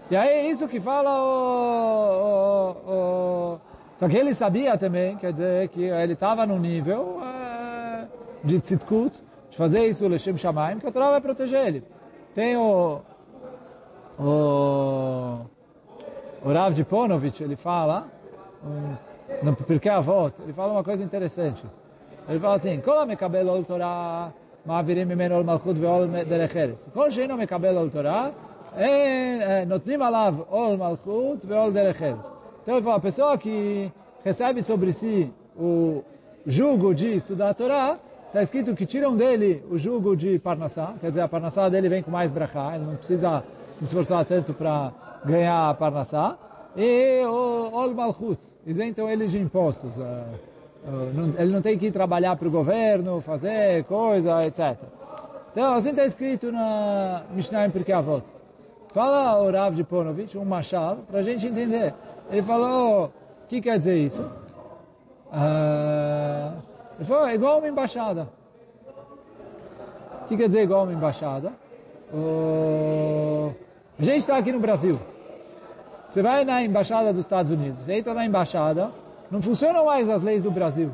[0.10, 3.60] E aí é isso que fala o, o, o...
[3.98, 8.08] Só que ele sabia também, quer dizer, que ele estava no nível é,
[8.44, 9.14] de tzitkut,
[9.52, 11.84] de fazer isso, Leshem Shamaim, que a Torá vai proteger ele.
[12.34, 13.02] Tem o...
[14.18, 15.46] O,
[16.44, 18.08] o Rav de Ponovich, ele fala,
[18.62, 18.96] um,
[19.46, 21.64] no Pirkei Avot, ele fala uma coisa interessante.
[22.29, 24.29] Ele fala assim, כל המקבל עול תורה,
[24.67, 26.85] מעבירים ממנו עול מלכות ועול דרך ארץ.
[26.95, 28.29] כל שאינו מקבל עול תורה,
[29.67, 32.19] נותנים עליו עול מלכות ועול דרך ארץ.
[32.63, 33.93] Então ele fala, a pessoa que
[34.25, 36.03] recebe sobre si o
[36.47, 41.09] jugo de estudar a Torá, está escrito que tiram dele o jugo de Parnassá, quer
[41.09, 43.45] dizer, a Parnassá dele vem com mais brachá, ele não precisa
[43.77, 44.93] se esforçar tanto para
[45.27, 46.39] ganhar a Parnassá,
[46.75, 49.93] e o Ol Malchut, isentam eles de impostos.
[51.38, 54.78] ele não tem que trabalhar para o governo, fazer coisa, etc.
[55.52, 58.24] Então, assim está escrito na Mishnah em Pirkei Avot.
[58.94, 61.94] Fala o Rav de Ponovich, um machado, para a gente entender.
[62.32, 64.24] Ele falou, o que quer dizer isso?
[65.32, 66.58] Uh,
[66.98, 68.28] ele falou, é igual uma embaixada.
[70.24, 71.54] O que quer dizer igual uma embaixada?
[72.12, 73.54] Uh,
[74.00, 75.00] a gente está aqui no Brasil.
[76.08, 78.90] Você vai na embaixada dos Estados Unidos, você entra na embaixada,
[79.32, 80.92] não funcionam mais as leis do Brasil.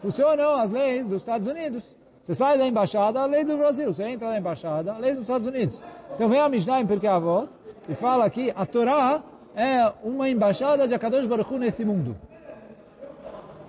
[0.00, 1.84] Funcionam as leis dos Estados Unidos.
[2.22, 3.92] Você sai da embaixada, a lei do Brasil.
[3.92, 5.80] Você entra na embaixada, a lei dos Estados Unidos.
[6.14, 7.48] Então vem a Mishnah em Pirkei Avot
[7.88, 9.22] e fala que a Torá
[9.54, 12.16] é uma embaixada de Akadosh Baruch Hu nesse mundo.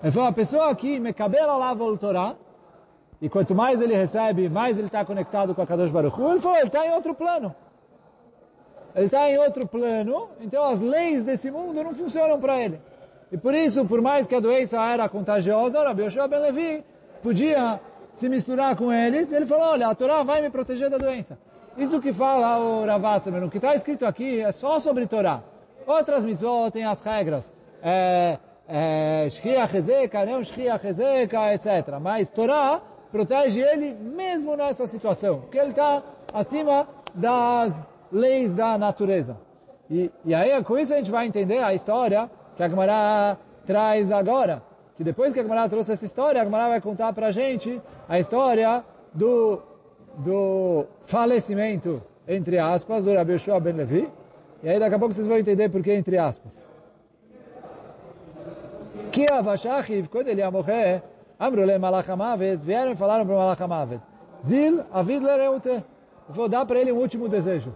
[0.01, 2.35] Ele falou, a pessoa que me cabela lá o Torá,
[3.21, 6.41] e quanto mais ele recebe, mais ele está conectado com a Kadosh Baruch Hu, ele
[6.41, 7.55] falou, ele está em outro plano.
[8.93, 12.79] Ele está em outro plano, então as leis desse mundo não funcionam para ele.
[13.31, 16.83] E por isso, por mais que a doença era contagiosa, Rabbi Yoshua Ben Levi
[17.21, 17.79] podia
[18.13, 19.31] se misturar com eles.
[19.31, 21.37] Ele falou, olha, a Torá vai me proteger da doença.
[21.77, 25.41] Isso que fala o Ravassamer, o que está escrito aqui é só sobre Torá.
[25.85, 27.53] Outras mitzvot têm as regras.
[27.83, 31.99] É, é, Shkia Chezeka, não Shkia Chezeka, etc.
[32.01, 36.01] Mas Torá protege ele mesmo nessa situação, porque ele está
[36.33, 39.37] acima das leis da natureza.
[39.89, 44.11] E, e aí, com isso a gente vai entender a história que a Gemara traz
[44.11, 44.61] agora.
[44.95, 47.81] Que depois que a Gemara trouxe essa história, a Gemara vai contar para a gente
[48.07, 49.61] a história do,
[50.17, 54.09] do falecimento, entre aspas, do Rabi Yoshua Ben Levi.
[54.63, 56.65] E aí daqui a pouco vocês vão entender por que entre aspas.
[59.11, 61.03] Que a Vashachiv, quando ele ia morrer,
[61.37, 64.01] Amrule Malach Amavet, vieram e falaram para o Malach Amavet,
[64.43, 65.83] Zil Avid Lereute,
[66.29, 67.73] vou dar para ele um último desejo.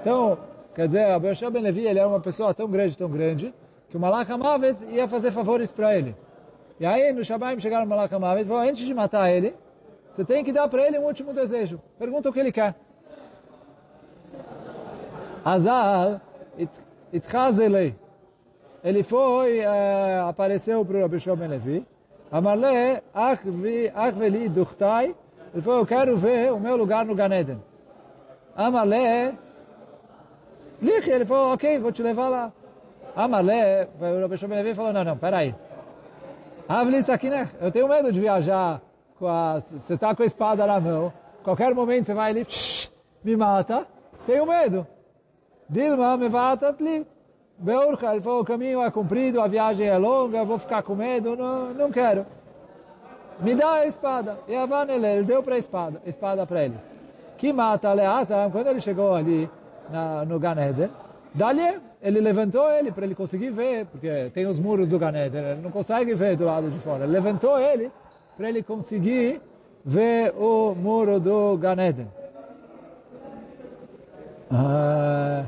[0.00, 0.38] Então,
[0.74, 3.54] quer dizer, Rabi Yoshua Ben Levi, ele era uma pessoa tão grande, tão grande,
[3.88, 6.16] que o Malach Amavet ia fazer favores para ele.
[6.80, 9.54] E aí, no Shabbat, chegaram o Malach Amavet falou, antes de matar ele,
[10.10, 11.80] você tem que dar para ele um último desejo.
[11.98, 12.74] Pergunta o que ele quer.
[15.44, 16.20] Azal,
[17.12, 17.94] itchazelei.
[18.84, 21.86] Ele foi, uh, apareceu para o Rabi Ben Levi.
[22.30, 23.40] Amarle, ach
[24.14, 25.14] veli duchtai.
[25.52, 27.62] Ele falou, eu quero ver o meu lugar no Ganeden.
[28.56, 29.36] Amarle,
[30.82, 32.52] lich, ele falou, ok, vou te levar lá.
[33.14, 35.54] Amarle, o Ben Levi falou, não, não, peraí.
[36.68, 38.80] Avli sakinech, eu tenho medo de viajar
[39.18, 42.46] com a, você está com a espada na mão, qualquer momento você vai ali,
[43.22, 43.86] me mata,
[44.26, 44.86] tenho medo.
[45.68, 46.28] Dilma me
[46.80, 47.06] li.
[47.58, 51.36] Beurcha, ele falou, o caminho é comprido, a viagem é longa, vou ficar com medo,
[51.36, 52.26] não, não quero.
[53.38, 54.38] Me dá a espada.
[54.48, 56.76] E a Vanele, ele deu para a espada, espada para ele.
[57.38, 59.48] Que mata Leata, quando ele chegou ali
[59.90, 60.90] na, no Ganeden,
[61.34, 65.62] dali ele levantou ele para ele conseguir ver, porque tem os muros do Ganeder, ele
[65.62, 67.04] não consegue ver do lado de fora.
[67.04, 67.90] Ele levantou ele
[68.36, 69.40] para ele conseguir
[69.84, 72.06] ver o muro do Ganeder.
[74.50, 75.44] Ah,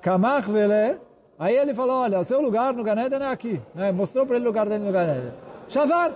[0.00, 0.98] Kamach vele,
[1.38, 3.60] aí ele falou, olha, o seu lugar no Ganeden é aqui.
[3.74, 3.92] Né?
[3.92, 5.32] Mostrou para ele o lugar dele no Ganeden.
[5.68, 6.12] Shavar!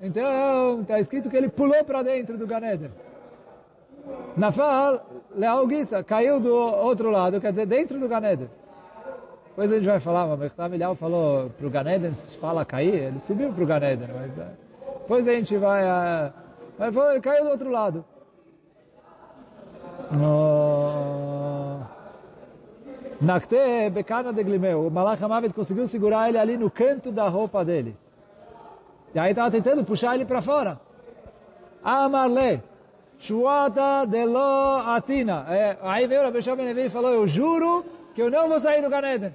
[0.00, 2.90] Então, está escrito que ele pulou para dentro do Ganeden.
[4.36, 8.48] Nafal, Lealguissa, caiu do outro lado, quer dizer, dentro do Ganeden.
[9.48, 13.20] Depois a gente vai falar, mas Mechta Milhau falou para o Ganeden, fala cair, ele
[13.20, 14.48] subiu para o Ganeden, mas é,
[15.02, 15.84] depois a gente vai...
[15.84, 16.32] Uh,
[16.80, 18.04] ele falou, ele caiu do outro lado.
[23.20, 27.64] Nakte Bekana de Glimeu, o Malach Hamavet conseguiu segurar ele ali no canto da roupa
[27.64, 27.96] dele.
[29.14, 30.80] E aí estava tentando puxar ele para fora.
[31.84, 32.62] Amarle,
[33.22, 35.46] Shuata de lo atina.
[35.48, 37.84] É, aí veio o Rabbi Shimon e falou, eu juro
[38.16, 39.32] que eu não vou sair do Ganeden.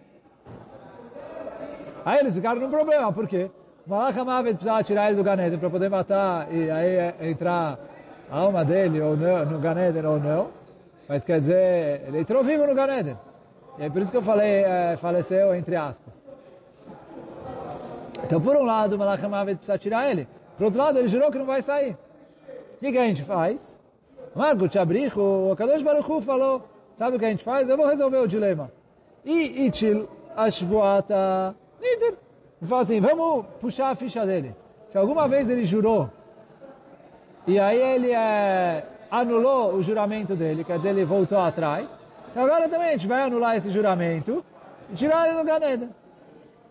[2.04, 3.50] Aí eles ficaram num problema, por quê?
[3.86, 7.80] Malach Hamavet precisava tirar ele do Ganeden para poder matar e aí entrar
[8.30, 10.50] a alma dele ou não, no Ganeden ou não.
[11.08, 13.18] Mas quer dizer, ele entrou vivo no Ganeden.
[13.80, 16.14] E é por isso que eu falei, é, faleceu entre aspas.
[18.22, 20.28] Então, por um lado, Malach Hamavet precisa tirar ele.
[20.58, 21.94] Por outro lado, ele jurou que não vai sair.
[22.76, 23.77] O que, que a gente faz?
[24.38, 26.62] Marco Chabricho, o Kadosh Baruch Hu falou,
[26.96, 27.68] sabe o que a gente faz?
[27.68, 28.72] Eu vou resolver o dilema.
[29.26, 32.14] E Itil Ashvuata Nider.
[32.62, 34.56] Ele fala assim, vamos puxar a ficha dele.
[34.90, 36.08] Se alguma vez ele jurou,
[37.48, 41.98] e aí ele é, anulou o juramento dele, quer dizer, ele voltou atrás,
[42.30, 44.46] então agora também a gente vai anular esse juramento
[44.92, 45.90] e tirar ele do Ganeda.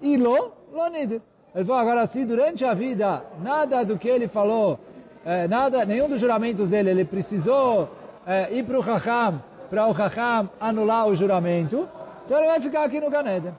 [0.00, 1.20] E lo, lo nider.
[1.52, 4.79] Ele falou, agora se durante a vida, nada do que ele falou,
[5.26, 7.90] é, nada, nenhum dos juramentos dele, ele precisou
[8.24, 11.88] é, ir para o Chacham, para o Chacham anular o juramento,
[12.24, 13.52] então ele vai ficar aqui no Ganeda.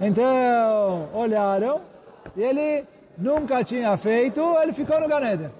[0.00, 1.82] Então, olharam,
[2.34, 2.86] e ele
[3.18, 5.52] nunca tinha feito, ele ficou no Ganeda.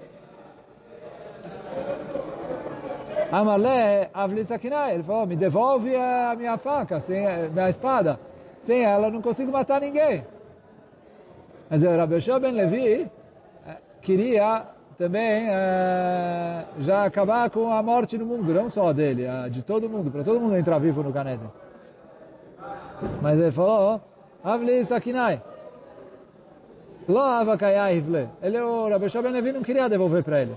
[3.31, 8.19] Amalé, Avlisakinai, ele falou, me devolve a minha faca, sem, a minha espada.
[8.59, 10.25] Sem ela não consigo matar ninguém.
[11.69, 13.11] Mas o Rabbi Ben Levi
[14.01, 14.63] queria
[14.97, 20.09] também é, já acabar com a morte no mundo, não só dele, de todo mundo,
[20.09, 21.49] para todo mundo entrar vivo no Ganeden.
[23.21, 24.01] Mas ele falou,
[24.43, 25.41] Avli Sakinai.
[28.41, 30.55] Ele, o Rabbi Ben Levi não queria devolver para ele.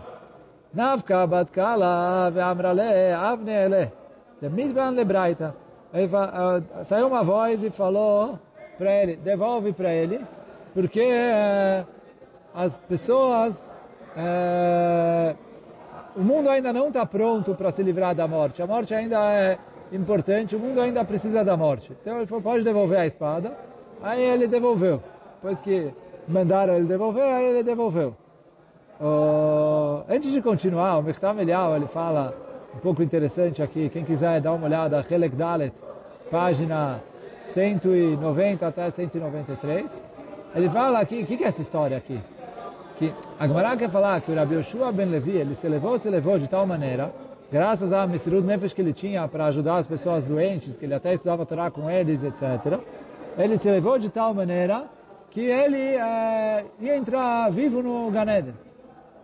[0.74, 3.92] Navka bat kala ve'amrale avne ele.
[4.40, 5.54] Demidban lebraita.
[5.92, 6.08] Aí
[6.84, 8.38] saiu uma voz e falou
[8.78, 10.20] para ele, devolve para ele,
[10.72, 11.86] porque uh,
[12.54, 13.72] as pessoas,
[14.16, 15.36] uh,
[16.16, 18.62] o mundo ainda não está pronto para se livrar da morte.
[18.62, 19.58] A morte ainda é
[19.92, 21.92] importante, o mundo ainda precisa da morte.
[22.00, 23.56] Então ele falou, pode devolver a espada.
[24.02, 25.02] Aí ele devolveu.
[25.36, 25.92] Depois que
[26.26, 28.14] mandaram ele devolver, aí ele devolveu.
[30.08, 32.34] Antes de continuar, o Mechtam Elial, ele fala
[32.74, 35.72] um pouco interessante aqui, quem quiser dar uma olhada, Helek Dalet,
[36.30, 37.00] página
[37.38, 40.04] 190 até 193,
[40.54, 42.20] ele fala aqui, o que, que é essa história aqui?
[43.00, 46.10] Que a Gemara quer falar que o Rabi Yoshua Ben Levi, ele se levou, se
[46.10, 47.10] levou de tal maneira,
[47.50, 51.14] graças a Mesirut Nefesh que ele tinha para ajudar as pessoas doentes, que ele até
[51.14, 52.78] estudava Torá com eles, etc.
[53.38, 54.84] Ele se levou de tal maneira
[55.30, 58.52] que ele é, ia entrar vivo no Ganeden.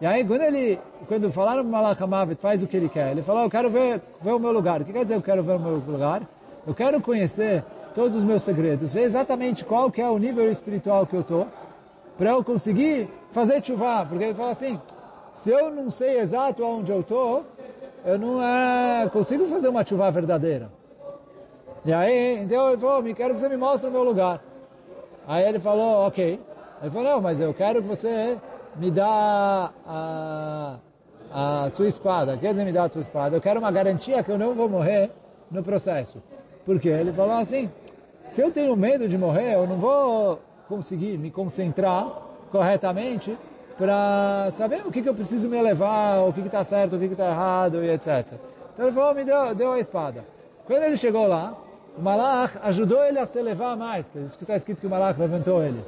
[0.01, 3.43] E aí, quando ele, quando falaram para Malach faz o que ele quer, ele falou,
[3.43, 4.81] eu quero ver, ver o meu lugar.
[4.81, 6.23] O que quer dizer eu quero ver o meu lugar?
[6.67, 7.63] Eu quero conhecer
[7.95, 11.47] todos os meus segredos, ver exatamente qual que é o nível espiritual que eu estou,
[12.17, 14.07] para eu conseguir fazer chuva.
[14.09, 14.81] Porque ele fala assim,
[15.33, 17.45] se eu não sei exato aonde eu estou,
[18.05, 20.71] eu não é, consigo fazer uma chuva verdadeira.
[21.85, 24.41] E aí, então ele falou, me quero que você me mostre o meu lugar.
[25.27, 26.41] Aí ele falou, ok.
[26.83, 28.37] Ele falou, não, mas eu quero que você
[28.77, 30.77] me dá a,
[31.33, 32.37] a sua espada.
[32.37, 33.37] Quer dizer, me dá a sua espada.
[33.37, 35.11] Eu quero uma garantia que eu não vou morrer
[35.51, 36.23] no processo.
[36.65, 37.71] Porque ele falou assim,
[38.31, 42.07] se eu tenho medo de morrer, eu não vou conseguir me concentrar
[42.51, 43.37] corretamente
[43.77, 47.07] para saber o que, que eu preciso me levar, o que está certo, o que
[47.07, 48.27] está errado e etc.
[48.73, 50.25] Então ele falou, me deu, deu a espada.
[50.67, 51.55] Quando ele chegou lá,
[51.97, 54.11] o Malach ajudou ele a se levar mais.
[54.15, 55.85] Está escrito que o Malach levantou ele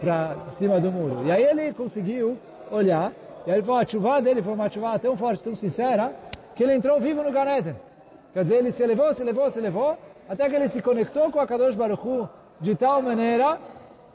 [0.00, 1.26] para cima do muro.
[1.26, 2.36] E aí ele conseguiu
[2.70, 3.12] olhar,
[3.46, 6.12] e aí ele falou, a chuva dele foi uma chuva tão forte, tão sincera,
[6.54, 7.76] que ele entrou vivo no Ganeden.
[8.32, 9.96] Quer dizer, ele se levou, se levou, se levou,
[10.28, 12.28] até que ele se conectou com a Kadosh Baruch Hu
[12.60, 13.58] de tal maneira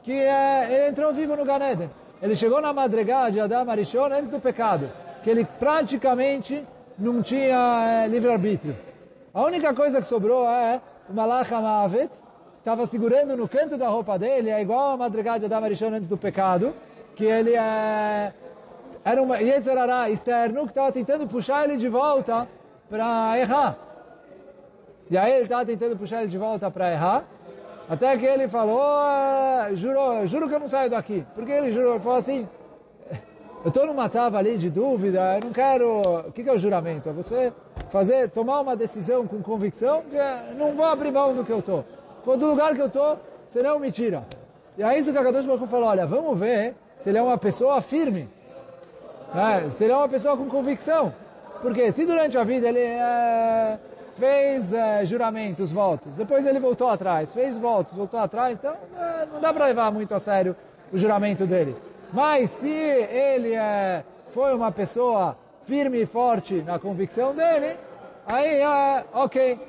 [0.08, 1.90] que é, ele entrou vivo no Ganeden.
[2.22, 4.90] Ele chegou na madrugada de Adam Arishon antes do pecado,
[5.22, 6.66] que ele praticamente
[6.98, 8.74] não tinha é, livre-arbítrio.
[9.34, 10.80] A única coisa que sobrou é
[11.10, 12.10] o Malach Amavet
[12.60, 16.08] estava segurando no canto da roupa dele, é igual a madrugada de Adam Arishon antes
[16.08, 16.74] do pecado,
[17.14, 18.32] que ele é,
[19.04, 22.48] era um Yetzirará externo que estava tentando puxar ele de volta
[22.90, 23.76] para errar.
[25.12, 27.26] E aí ele estava tentando puxar ele de volta para errar,
[27.90, 31.26] até que ele falou, ah, juro, juro que eu não saio daqui.
[31.34, 32.48] Porque ele jurou, ele falou assim,
[33.64, 36.02] eu estou numa sala ali de dúvida, eu não quero...
[36.28, 37.10] O que, que é o juramento?
[37.10, 37.54] É você
[37.90, 40.18] fazer, tomar uma decisão com convicção, que
[40.58, 41.86] não vou abrir mão do que eu estou.
[42.26, 43.18] Do lugar que eu estou,
[43.50, 44.26] senão me tira.
[44.78, 47.38] E aí isso que a Kadosh Baruch falou, olha, vamos ver se ele é uma
[47.38, 48.30] pessoa firme.
[49.34, 49.70] Né?
[49.72, 51.14] Se ele é uma pessoa com convicção.
[51.62, 53.80] Porque se durante a vida ele é,
[54.18, 59.40] fez é, juramentos, votos, depois ele voltou atrás, fez votos, voltou atrás, então é, não
[59.40, 60.56] dá para levar muito a sério
[60.92, 61.76] o juramento dele.
[62.12, 67.78] Mas se ele é, foi uma pessoa firme e forte na convicção dele,
[68.26, 69.60] aí é ok.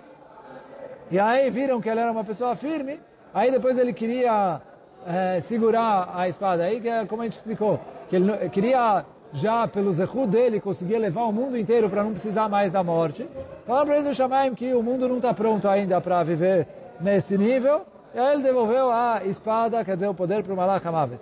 [1.10, 3.00] E aí viram que ele era uma pessoa firme,
[3.34, 4.60] aí depois ele queria
[5.06, 6.64] é, segurar a espada.
[6.64, 11.24] Aí, é como a gente explicou, que ele queria já pelo zehut dele conseguir levar
[11.24, 13.28] o mundo inteiro para não precisar mais da morte.
[13.66, 16.66] Falaram para ele do Shamaim que o mundo não está pronto ainda para viver
[17.00, 17.82] nesse nível.
[18.14, 21.20] E aí ele devolveu a espada, quer dizer, o poder para o Malach Hamavet.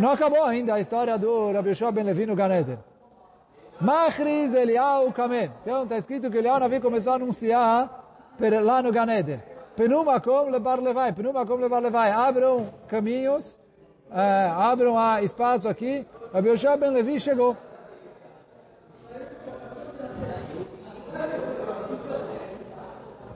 [0.00, 2.78] Não acabou ainda a história do Rabbi Yoshua Ben Levi no Ganeder.
[3.80, 5.50] Machriz Eliyahu Kamen.
[5.62, 8.04] Então está escrito que Eliyahu Navi começou a anunciar
[8.62, 9.40] lá no Ganeder.
[9.76, 11.12] Penumakom lebar levai.
[11.12, 12.10] Penumakom lebar levai.
[12.10, 13.58] Abram caminhos,
[14.10, 16.06] uh, abram a espaço aqui.
[16.32, 17.56] Rabbi Yoshua Ben Levi chegou.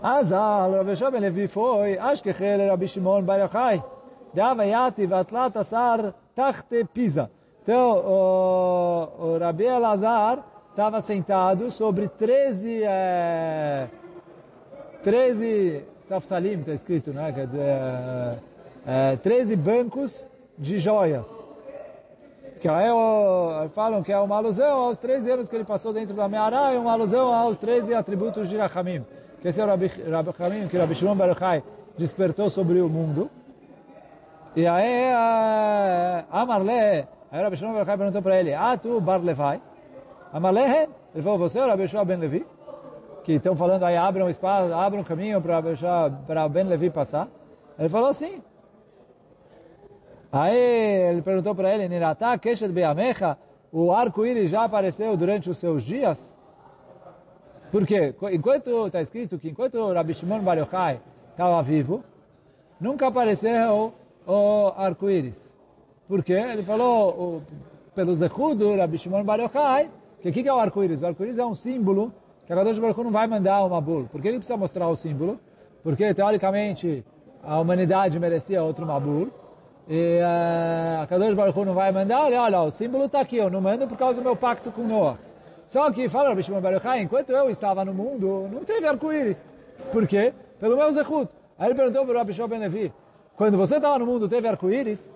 [0.02, 3.82] Azal, Rabbi Yoshua Ben Levi foi, Ashkechel Rabbi Shimon Bar Yochai.
[4.32, 7.30] Dava Yati Vatlat Asar Tachte Pisa.
[7.62, 13.88] Então, o, o Rabi Elazar estava sentado sobre 13, é,
[15.02, 17.32] 13 safsalim, está escrito, né?
[17.32, 18.38] Quer dizer, é,
[18.86, 20.26] é, 13 bancos
[20.56, 21.45] de joias.
[22.60, 26.14] Que é o, falam que é uma alusão aos 13 anos que ele passou dentro
[26.14, 29.04] da Meara e uma alusão aos 13 atributos de Rachamim.
[29.40, 31.62] Que esse é o Rabi, Rabi Hamim, que Rabi Shimon Baruchai
[31.98, 33.30] despertou sobre o mundo.
[34.54, 35.12] E aí,
[36.30, 39.60] Amarle, aí Rabi Shimon Baruchai perguntou para ele, ah, tu Bar Levai?
[40.32, 42.46] Amarle, ele falou, você é Rabi Shimon Ben Levi?
[43.22, 47.28] Que estão falando aí, abram um espaço, abram um caminho para Ben Levi passar.
[47.78, 48.42] Ele falou, sim.
[50.36, 50.58] Aí
[51.10, 53.38] ele perguntou para ele, Niratá, Keshet Beamecha,
[53.72, 56.18] o arco-íris já apareceu durante os seus dias?
[57.70, 62.04] Porque enquanto está escrito que enquanto Rabi Shimon Bar Yochai estava vivo,
[62.80, 63.94] nunca apareceu
[64.26, 65.52] o arco-íris.
[66.06, 66.34] Por quê?
[66.34, 67.42] Ele falou,
[67.94, 71.02] pelo Zechud do Rabbi Shimon Bar Yochai, que o que, é o arco-íris?
[71.02, 72.12] O arco-íris é um símbolo
[72.46, 74.04] que a Kadosh Baruch não vai mandar uma Mabul.
[74.10, 75.38] Por que ele precisa mostrar o símbolo?
[75.82, 77.04] Porque, teoricamente,
[77.42, 79.30] a humanidade merecia outro Mabul.
[79.88, 83.48] E uh, a Kadosh Baruch não vai mandar, olha, olha, o símbolo está aqui, eu
[83.48, 85.16] não mando por causa do meu pacto com Noah.
[85.68, 89.46] Só que, fala Rabbi Shimon Bar Yochai, enquanto eu estava no mundo, não teve arco-íris.
[89.92, 90.32] Por quê?
[90.58, 91.28] Pelo meu Zechut.
[91.58, 92.92] Aí ele perguntou para o Rabbi Shimon Ben Levi,
[93.36, 95.08] quando você estava no mundo, teve arco-íris?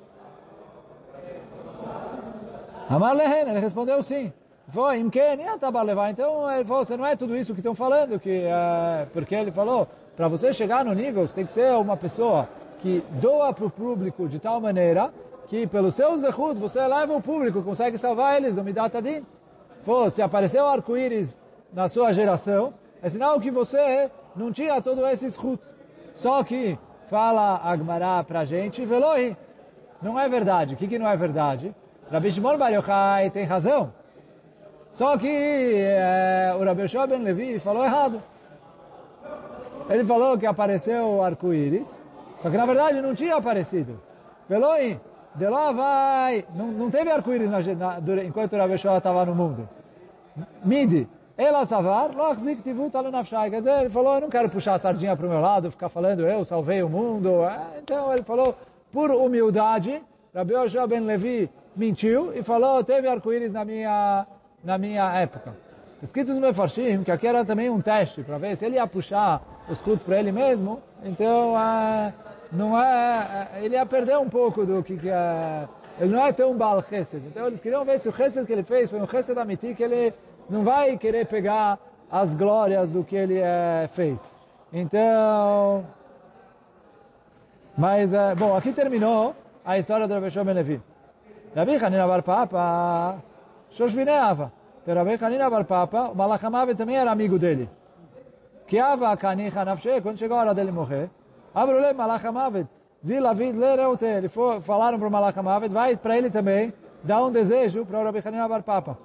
[2.89, 4.33] Amar lehen, ele respondeu sim.
[4.69, 9.35] Foi, então ele falou, você não é tudo isso que estão falando, que, uh, porque
[9.35, 12.49] ele falou, para você chegar no nível, você tem que ser uma pessoa
[12.81, 15.13] que doa para o público de tal maneira
[15.49, 19.25] que pelo seu zehut você leva o público, consegue salvar eles do Midat Adin.
[20.13, 21.37] Se apareceu arco-íris
[21.73, 22.73] na sua geração,
[23.03, 25.61] é sinal que você não tinha todo esse zehut.
[26.15, 26.79] Só que
[27.09, 29.37] fala Agmará para a gente, Veloi,
[30.01, 30.75] não é verdade.
[30.75, 31.75] O que, que não é verdade?
[32.11, 33.93] Rabi Shimon Bar Yochai tem razão.
[34.93, 38.23] Só que é, o Rabi Yoshua Ben Levi falou errado.
[39.89, 42.01] Ele falou que apareceu o arco-íris,
[42.41, 44.01] só que na verdade não tinha aparecido.
[44.49, 45.01] Veloi,
[45.35, 46.45] de lá vai...
[46.55, 47.51] Não, não teve arco-íris
[48.27, 49.69] enquanto o Rabi Yoshua estava no mundo.
[50.65, 53.51] Midi, ela savar, lochzik tivut alunafshai.
[53.51, 55.89] Quer dizer, ele falou, eu não quero puxar a sardinha para o meu lado, ficar
[55.89, 57.45] falando, eu salvei o mundo.
[57.45, 58.57] É, então ele falou,
[58.93, 60.03] por humildade,
[60.35, 64.27] Rabbi Yoshua Ben Levi mentiu e falou, teve arco-íris na minha,
[64.65, 65.55] na minha época.
[66.03, 69.43] Escrito no Mefarshim, que aqui era também um teste, para ver se ele ia puxar
[69.69, 72.13] os frutos para ele mesmo, então é,
[72.53, 76.33] não é, é, ele ia perder um pouco do que, que é, ele não é
[76.33, 77.25] tão Baal Chesed.
[77.27, 79.83] Então eles queriam ver se o Chesed que ele fez foi um Chesed Amiti que
[79.83, 80.13] ele
[80.49, 81.79] não vai querer pegar
[82.11, 84.21] as glórias do que ele é, fez.
[84.73, 85.85] Então,
[87.77, 89.35] mas, é, bom, aqui terminou
[89.65, 90.83] a história do Rabbi Shimon Levi.
[91.55, 93.19] Rabbi Hanina Bar Papa,
[93.71, 94.53] Shoshvineava.
[94.83, 97.71] Então, Rabbi Hanina Bar Papa, o também era amigo dele.
[98.67, 101.09] Kiava kanicha nafshe, quando chegou a hora dele morrer,
[101.55, 102.67] Abrulem malach amavet,
[103.05, 104.29] zilavid lereute, ele
[104.63, 106.73] falaram para o malach amavet, vai para ele também,
[107.03, 108.99] dá um desejo para o Rabi Hanina Bar Papa.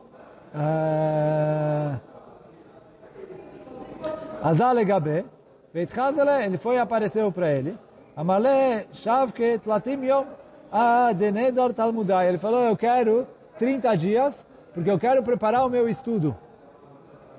[4.43, 5.25] Azale Gabe,
[5.73, 7.77] Veitchazele, ele foi e apareceu para ele,
[8.15, 10.25] Amale Shavke Tlatim Yom,
[10.71, 13.27] a Denedor Talmudai, ele falou, eu quero
[13.57, 16.35] 30 dias, porque eu quero preparar o meu estudo.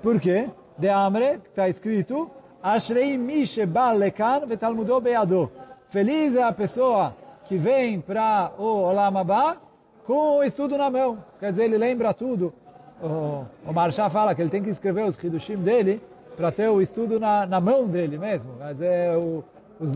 [0.01, 0.49] Por quê?
[0.77, 2.29] De Amre, que está escrito,
[2.61, 5.51] Ashrei Mishe Bal Lekan Vetalmudou Beado.
[5.89, 9.57] Feliz é a pessoa que vem para o Olam Abba
[10.05, 11.17] com o estudo na mão.
[11.39, 12.53] Quer dizer, ele lembra tudo.
[13.01, 16.01] O, o Marshá fala que ele tem que escrever os Hidushim dele
[16.35, 18.53] para ter o estudo na, na mão dele mesmo.
[18.57, 19.43] Quer dizer, o,
[19.79, 19.93] os,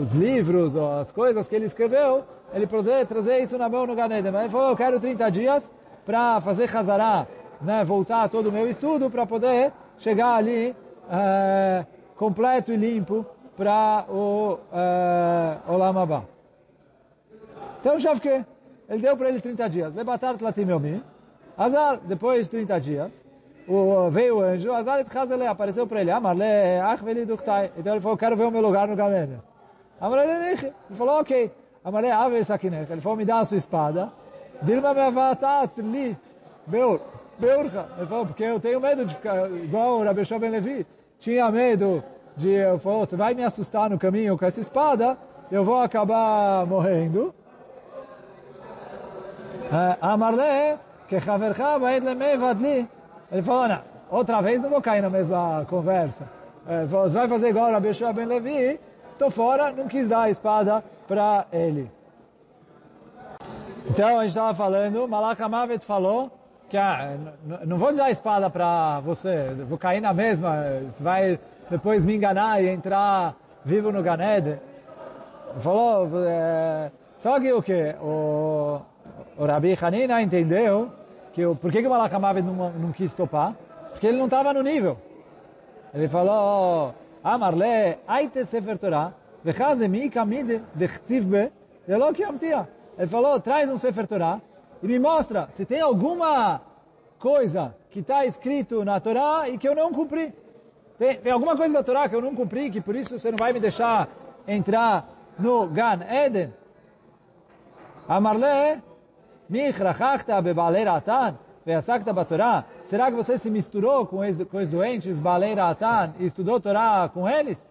[0.00, 3.94] os, livros, as coisas que ele escreveu, ele poder trazer isso na mão no.
[3.94, 5.72] Mas ele falou, eu quero 30 dias
[6.04, 7.26] para fazer Hazará,
[7.60, 10.74] né, voltar todo o meu estudo para poder chegar ali
[11.10, 11.86] é,
[12.16, 13.26] completo e limpo
[13.56, 16.24] para o é, Olam Abba.
[17.80, 18.44] Então, já que
[18.88, 19.94] ele deu para ele 30 dias.
[19.94, 21.02] Lebatar tlatim yomi.
[21.56, 23.24] Azar, depois de 30 dias,
[23.68, 27.70] o, veio o anjo, Azar et chazele, apareceu para ele, Amarle, ach veli duchtai.
[27.76, 29.38] Então ele falou, quero ver o meu lugar no Gamene.
[30.00, 31.50] Amarle, ele falou, ok.
[31.84, 32.90] Amarle, ave sakinech.
[32.90, 34.12] Ele falou, me dá a sua espada.
[34.62, 36.16] Dilma me avatat li,
[36.66, 37.00] beur.
[37.38, 37.86] Beurka.
[37.96, 40.86] Ele falou, porque eu tenho medo de ficar igual o Rabi Ben Levi.
[41.18, 42.02] Tinha medo
[42.36, 45.16] de, eu falou, você vai me assustar no caminho com essa espada,
[45.50, 47.34] eu vou acabar morrendo.
[50.00, 50.78] Amarle,
[51.08, 52.00] que Havercha vai
[52.36, 52.88] vadli.
[53.30, 53.80] Ele falou, não,
[54.10, 56.28] outra vez não vou cair na mesma conversa.
[56.68, 58.80] Ele falou, você vai fazer igual o Rabi Ben Levi,
[59.12, 61.90] estou fora, não quis dar a espada para ele.
[63.86, 66.30] Então, a gente estava falando, Malach Amavet falou,
[66.72, 67.18] que ah,
[67.66, 72.16] não vou dar a espada para você, vou cair na mesma, você vai depois me
[72.16, 74.58] enganar e entrar vivo no Ganed.
[75.60, 77.94] Falou, é, só que o que?
[78.00, 78.80] O,
[79.36, 80.90] o Rabi Hanina entendeu
[81.34, 82.10] que o, por que, que o Malach
[82.42, 83.54] não, não quis topar?
[83.90, 84.96] Porque ele não estava no nível.
[85.92, 89.12] Ele falou, Amarle, aite sefer Torah,
[89.44, 91.52] vechazemi kamid dechtiv be.
[91.86, 94.40] Ele falou, traz um sefer Torah,
[94.82, 96.60] e me mostra se tem alguma
[97.18, 100.34] coisa que está escrito na Torá e que eu não cumpri.
[100.98, 103.38] Tem, tem, alguma coisa da Torá que eu não cumpri, que por isso você não
[103.38, 104.08] vai me deixar
[104.46, 105.08] entrar
[105.38, 106.52] no Gan Eden?
[108.08, 108.82] Amarle,
[109.48, 112.64] michrachachta bebaleratan, veasakta batorá.
[112.86, 114.18] Será que você se misturou com
[114.50, 117.64] com os doentes, baleratan, e estudou Torá com eles?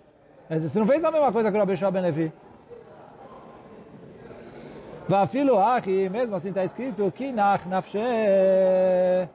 [0.50, 2.34] Você não fez a mesma coisa que o Rabbi Ben Levi.
[5.08, 9.28] Vafilo achi, mesmo assim está escrito, kinach nafshe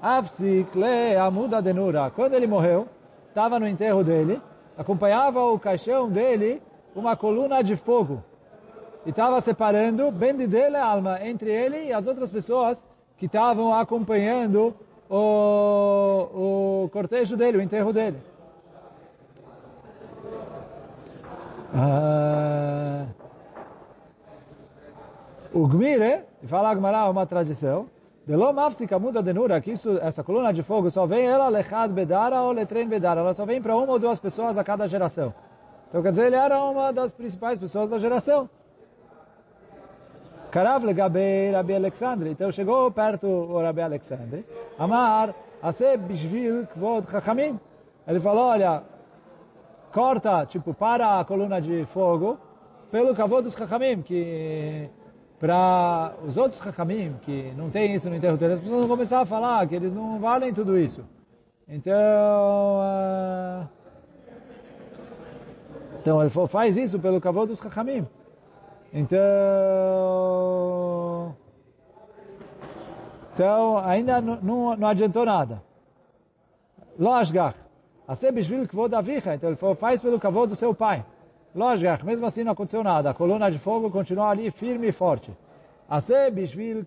[0.00, 2.10] afsik le amuda denura.
[2.10, 2.86] Quando ele morreu,
[3.28, 4.40] estava no enterro dele,
[4.76, 6.62] acompanhava o caixão dele
[6.94, 8.22] uma coluna de fogo.
[9.06, 12.84] E estava separando, bem de dele alma, entre ele e as outras pessoas
[13.16, 14.74] que estavam acompanhando
[15.08, 18.18] o, o cortejo dele, o enterro dele.
[21.74, 23.06] Ah,
[25.52, 27.86] o Gmire, fala Agmará, uma tradição,
[29.22, 33.20] denura, que isso, essa coluna de fogo só vem ela lechad bedara ou letren bedara,
[33.20, 35.32] ela só vem para uma ou duas pessoas a cada geração.
[35.88, 38.48] Então quer dizer, ele era uma das principais pessoas da geração.
[40.50, 44.44] Karav legabe Rabi Alexandre, então chegou perto o Rabi Alexandre,
[44.78, 47.58] Amar, ase bishvil kvod chachamim.
[48.06, 48.82] Ele falou, olha,
[49.92, 52.38] corta, tipo, para a coluna de fogo,
[52.90, 54.88] pelo cavô dos chachamim, que
[55.38, 59.26] para os outros Hakamim, que não tem isso no dele, as pessoas vão começar a
[59.26, 61.04] falar que eles não valem tudo isso.
[61.68, 61.92] Então,
[62.80, 63.68] uh,
[66.00, 68.06] então ele faz isso pelo cavalo dos Hakamim.
[68.92, 69.18] Então,
[73.34, 75.62] então ainda não, não, adiantou nada.
[76.98, 77.12] Lo
[78.98, 79.34] avicha.
[79.34, 81.04] Então ele faz pelo cavalo do seu pai.
[81.54, 83.10] Lógico, mesmo assim não aconteceu nada.
[83.10, 85.32] A coluna de fogo continuou ali firme e forte.
[86.32, 86.86] Bishvil.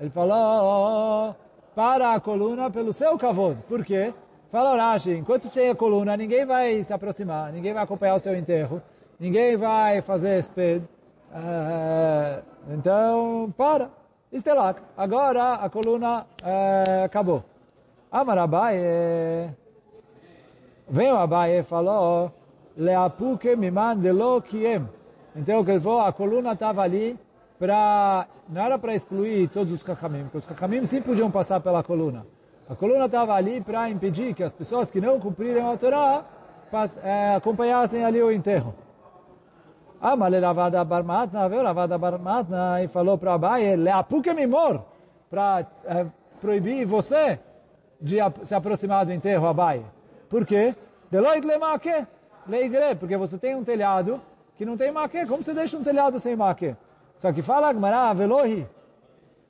[0.00, 1.36] Ele falou,
[1.74, 3.56] para a coluna pelo seu kavod.
[3.68, 4.12] Por quê?
[4.50, 8.36] Falou Rashi, enquanto tem a coluna, ninguém vai se aproximar, ninguém vai acompanhar o seu
[8.36, 8.82] enterro,
[9.18, 10.84] ninguém vai fazer esped.
[11.32, 12.42] Uh,
[12.74, 13.88] então, para.
[14.30, 14.82] Estelak.
[14.96, 17.44] Agora a coluna uh, acabou.
[18.10, 19.50] Amar Abaye.
[20.88, 22.32] Veio Abaye e falou,
[22.76, 24.88] leapuke miman delo kiem.
[25.34, 27.18] Então, que ele falou, a coluna estava ali
[27.58, 31.82] para, não era para excluir todos os kachamim, porque os kachamim sim podiam passar pela
[31.82, 32.26] coluna.
[32.68, 36.24] A coluna estava ali para impedir que as pessoas que não cumpriram a Torá
[37.02, 38.74] é, acompanhassem ali o enterro.
[40.00, 44.82] Ah, mas Ravada Barmatna, veio Ravada Barmatna e falou para Abaye, Leapuke Mimor,
[45.30, 46.06] para é,
[46.40, 47.38] proibir você
[48.00, 49.84] de se aproximar do enterro, Abaye.
[50.28, 50.74] Por quê?
[51.10, 52.06] Deloit Lemake,
[52.46, 54.20] Leigre, porque você tem um telhado
[54.56, 55.26] que não tem maque.
[55.26, 56.76] Como você deixa um telhado sem maque?
[57.18, 58.66] Só que fala Agmará, Velohi.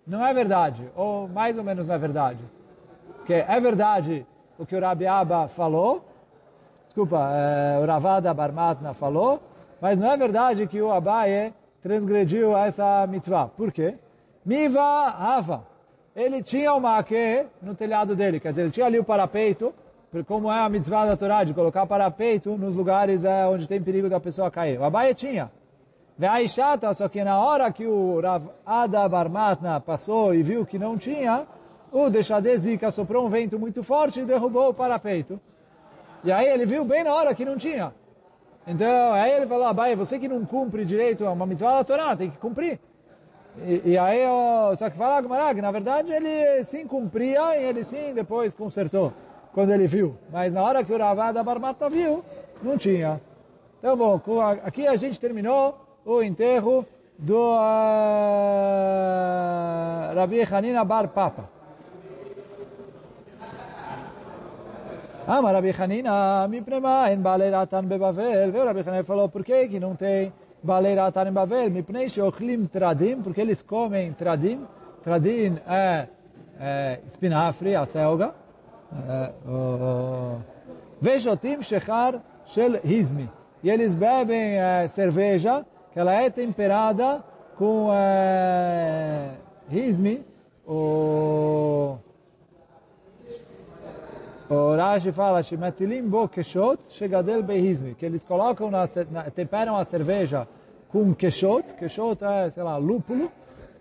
[0.07, 2.40] Não é verdade, ou mais ou menos não é verdade.
[3.16, 4.26] Porque é verdade
[4.59, 6.05] o que o Rabi Abba falou,
[6.86, 9.40] desculpa, é, o Ravada Barmatna falou,
[9.80, 13.49] mas não é verdade que o Abaye transgrediu essa mitzvah.
[13.49, 13.95] Por quê?
[14.45, 15.64] Miva Hava.
[16.14, 19.72] Ele tinha o maque no telhado dele, quer dizer, ele tinha ali o parapeito,
[20.27, 24.09] como é a mitzvah da Torá, de colocar parapeito nos lugares é, onde tem perigo
[24.11, 24.79] da pessoa cair.
[24.79, 25.51] O Abaye tinha.
[26.19, 30.79] Veio chata, só que na hora que o Rav Ada Barmatna passou e viu que
[30.79, 31.47] não tinha,
[31.91, 35.41] o Deixadezika soprou um vento muito forte e derrubou o parapeito.
[36.23, 37.93] E aí ele viu bem na hora que não tinha.
[38.67, 42.31] Então, aí ele falou, Abai, você que não cumpre direito uma mitzvah da Torá, tem
[42.31, 42.79] que cumprir.
[43.65, 47.85] E, e aí, ó, só que fala Agmarag, na verdade ele sim cumpria e ele
[47.85, 49.13] sim depois consertou,
[49.53, 50.17] quando ele viu.
[50.31, 52.25] Mas na hora que o Ravada Barmata viu,
[52.63, 53.21] não tinha.
[53.79, 54.21] Então, bom,
[54.65, 55.75] aqui a gente terminou
[56.05, 56.87] o enterro
[57.19, 57.59] do uh,
[60.15, 61.49] Rabi Hanina Bar Papa.
[65.27, 68.51] Ama Rabi Hanina, mi prema em Baleratan Bebavel.
[68.51, 70.33] Veio Rabi Hanina falou, por que que não tem
[70.63, 71.71] Baleratan em Bavel?
[71.71, 74.67] Mi pnei sheochlim tradim, porque eles comem tradim.
[75.05, 76.09] Tradim é,
[76.61, 78.41] é espinafre, a selga.
[81.01, 83.28] Vejotim shechar shel hizmi.
[83.62, 87.22] E eles bebem é, cerveja, que ela é temperada
[87.57, 89.30] com é,
[89.70, 90.24] hizmi,
[90.66, 91.97] o
[94.53, 99.84] o Rashi fala, Shemetilim bo keshot shegadel behizmi, que eles colocam, na, na, temperam a
[99.84, 100.47] cerveja
[100.90, 103.32] com keshot, keshot é, sei lá, lúpulo,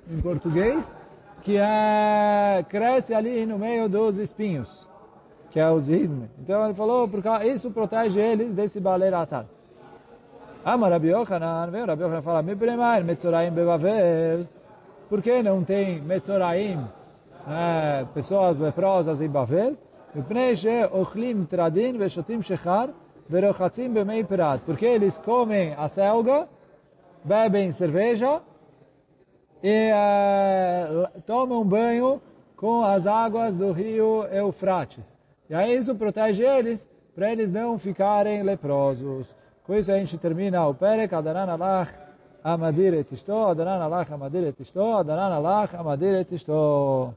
[0.09, 0.81] em português,
[1.41, 4.87] que é, cresce ali no meio dos espinhos,
[5.51, 6.29] que é o dízimo.
[6.39, 9.45] Então ele falou, oh, porque isso protege eles desse baleiro atal.
[10.65, 14.47] Ama Rabi Yochanan, vem Rabi Yochanan fala, me primeiro, Metzoraim Bebavel.
[15.09, 16.79] Por que não tem Metzoraim,
[17.47, 19.75] eh, pessoas leprosas em Bavel?
[20.13, 22.89] e she ochlim tradin veshotim shechar
[23.29, 24.61] verochatzim bemei pirat.
[24.65, 26.47] Porque eles comem a selga,
[27.23, 28.41] bebem cerveja
[29.63, 32.21] e uh, tomam banho
[32.57, 35.20] com as águas do rio Eufrates.
[35.51, 39.27] E aí isso protege eles para eles não ficarem leprosos.
[39.65, 41.93] Com isso a gente termina o Perek, Adaran Alach,
[42.41, 47.13] Amadir et Ishto, Adaran Alach, Amadir et Ishto, Adaran Alach, Amadir et Ishto.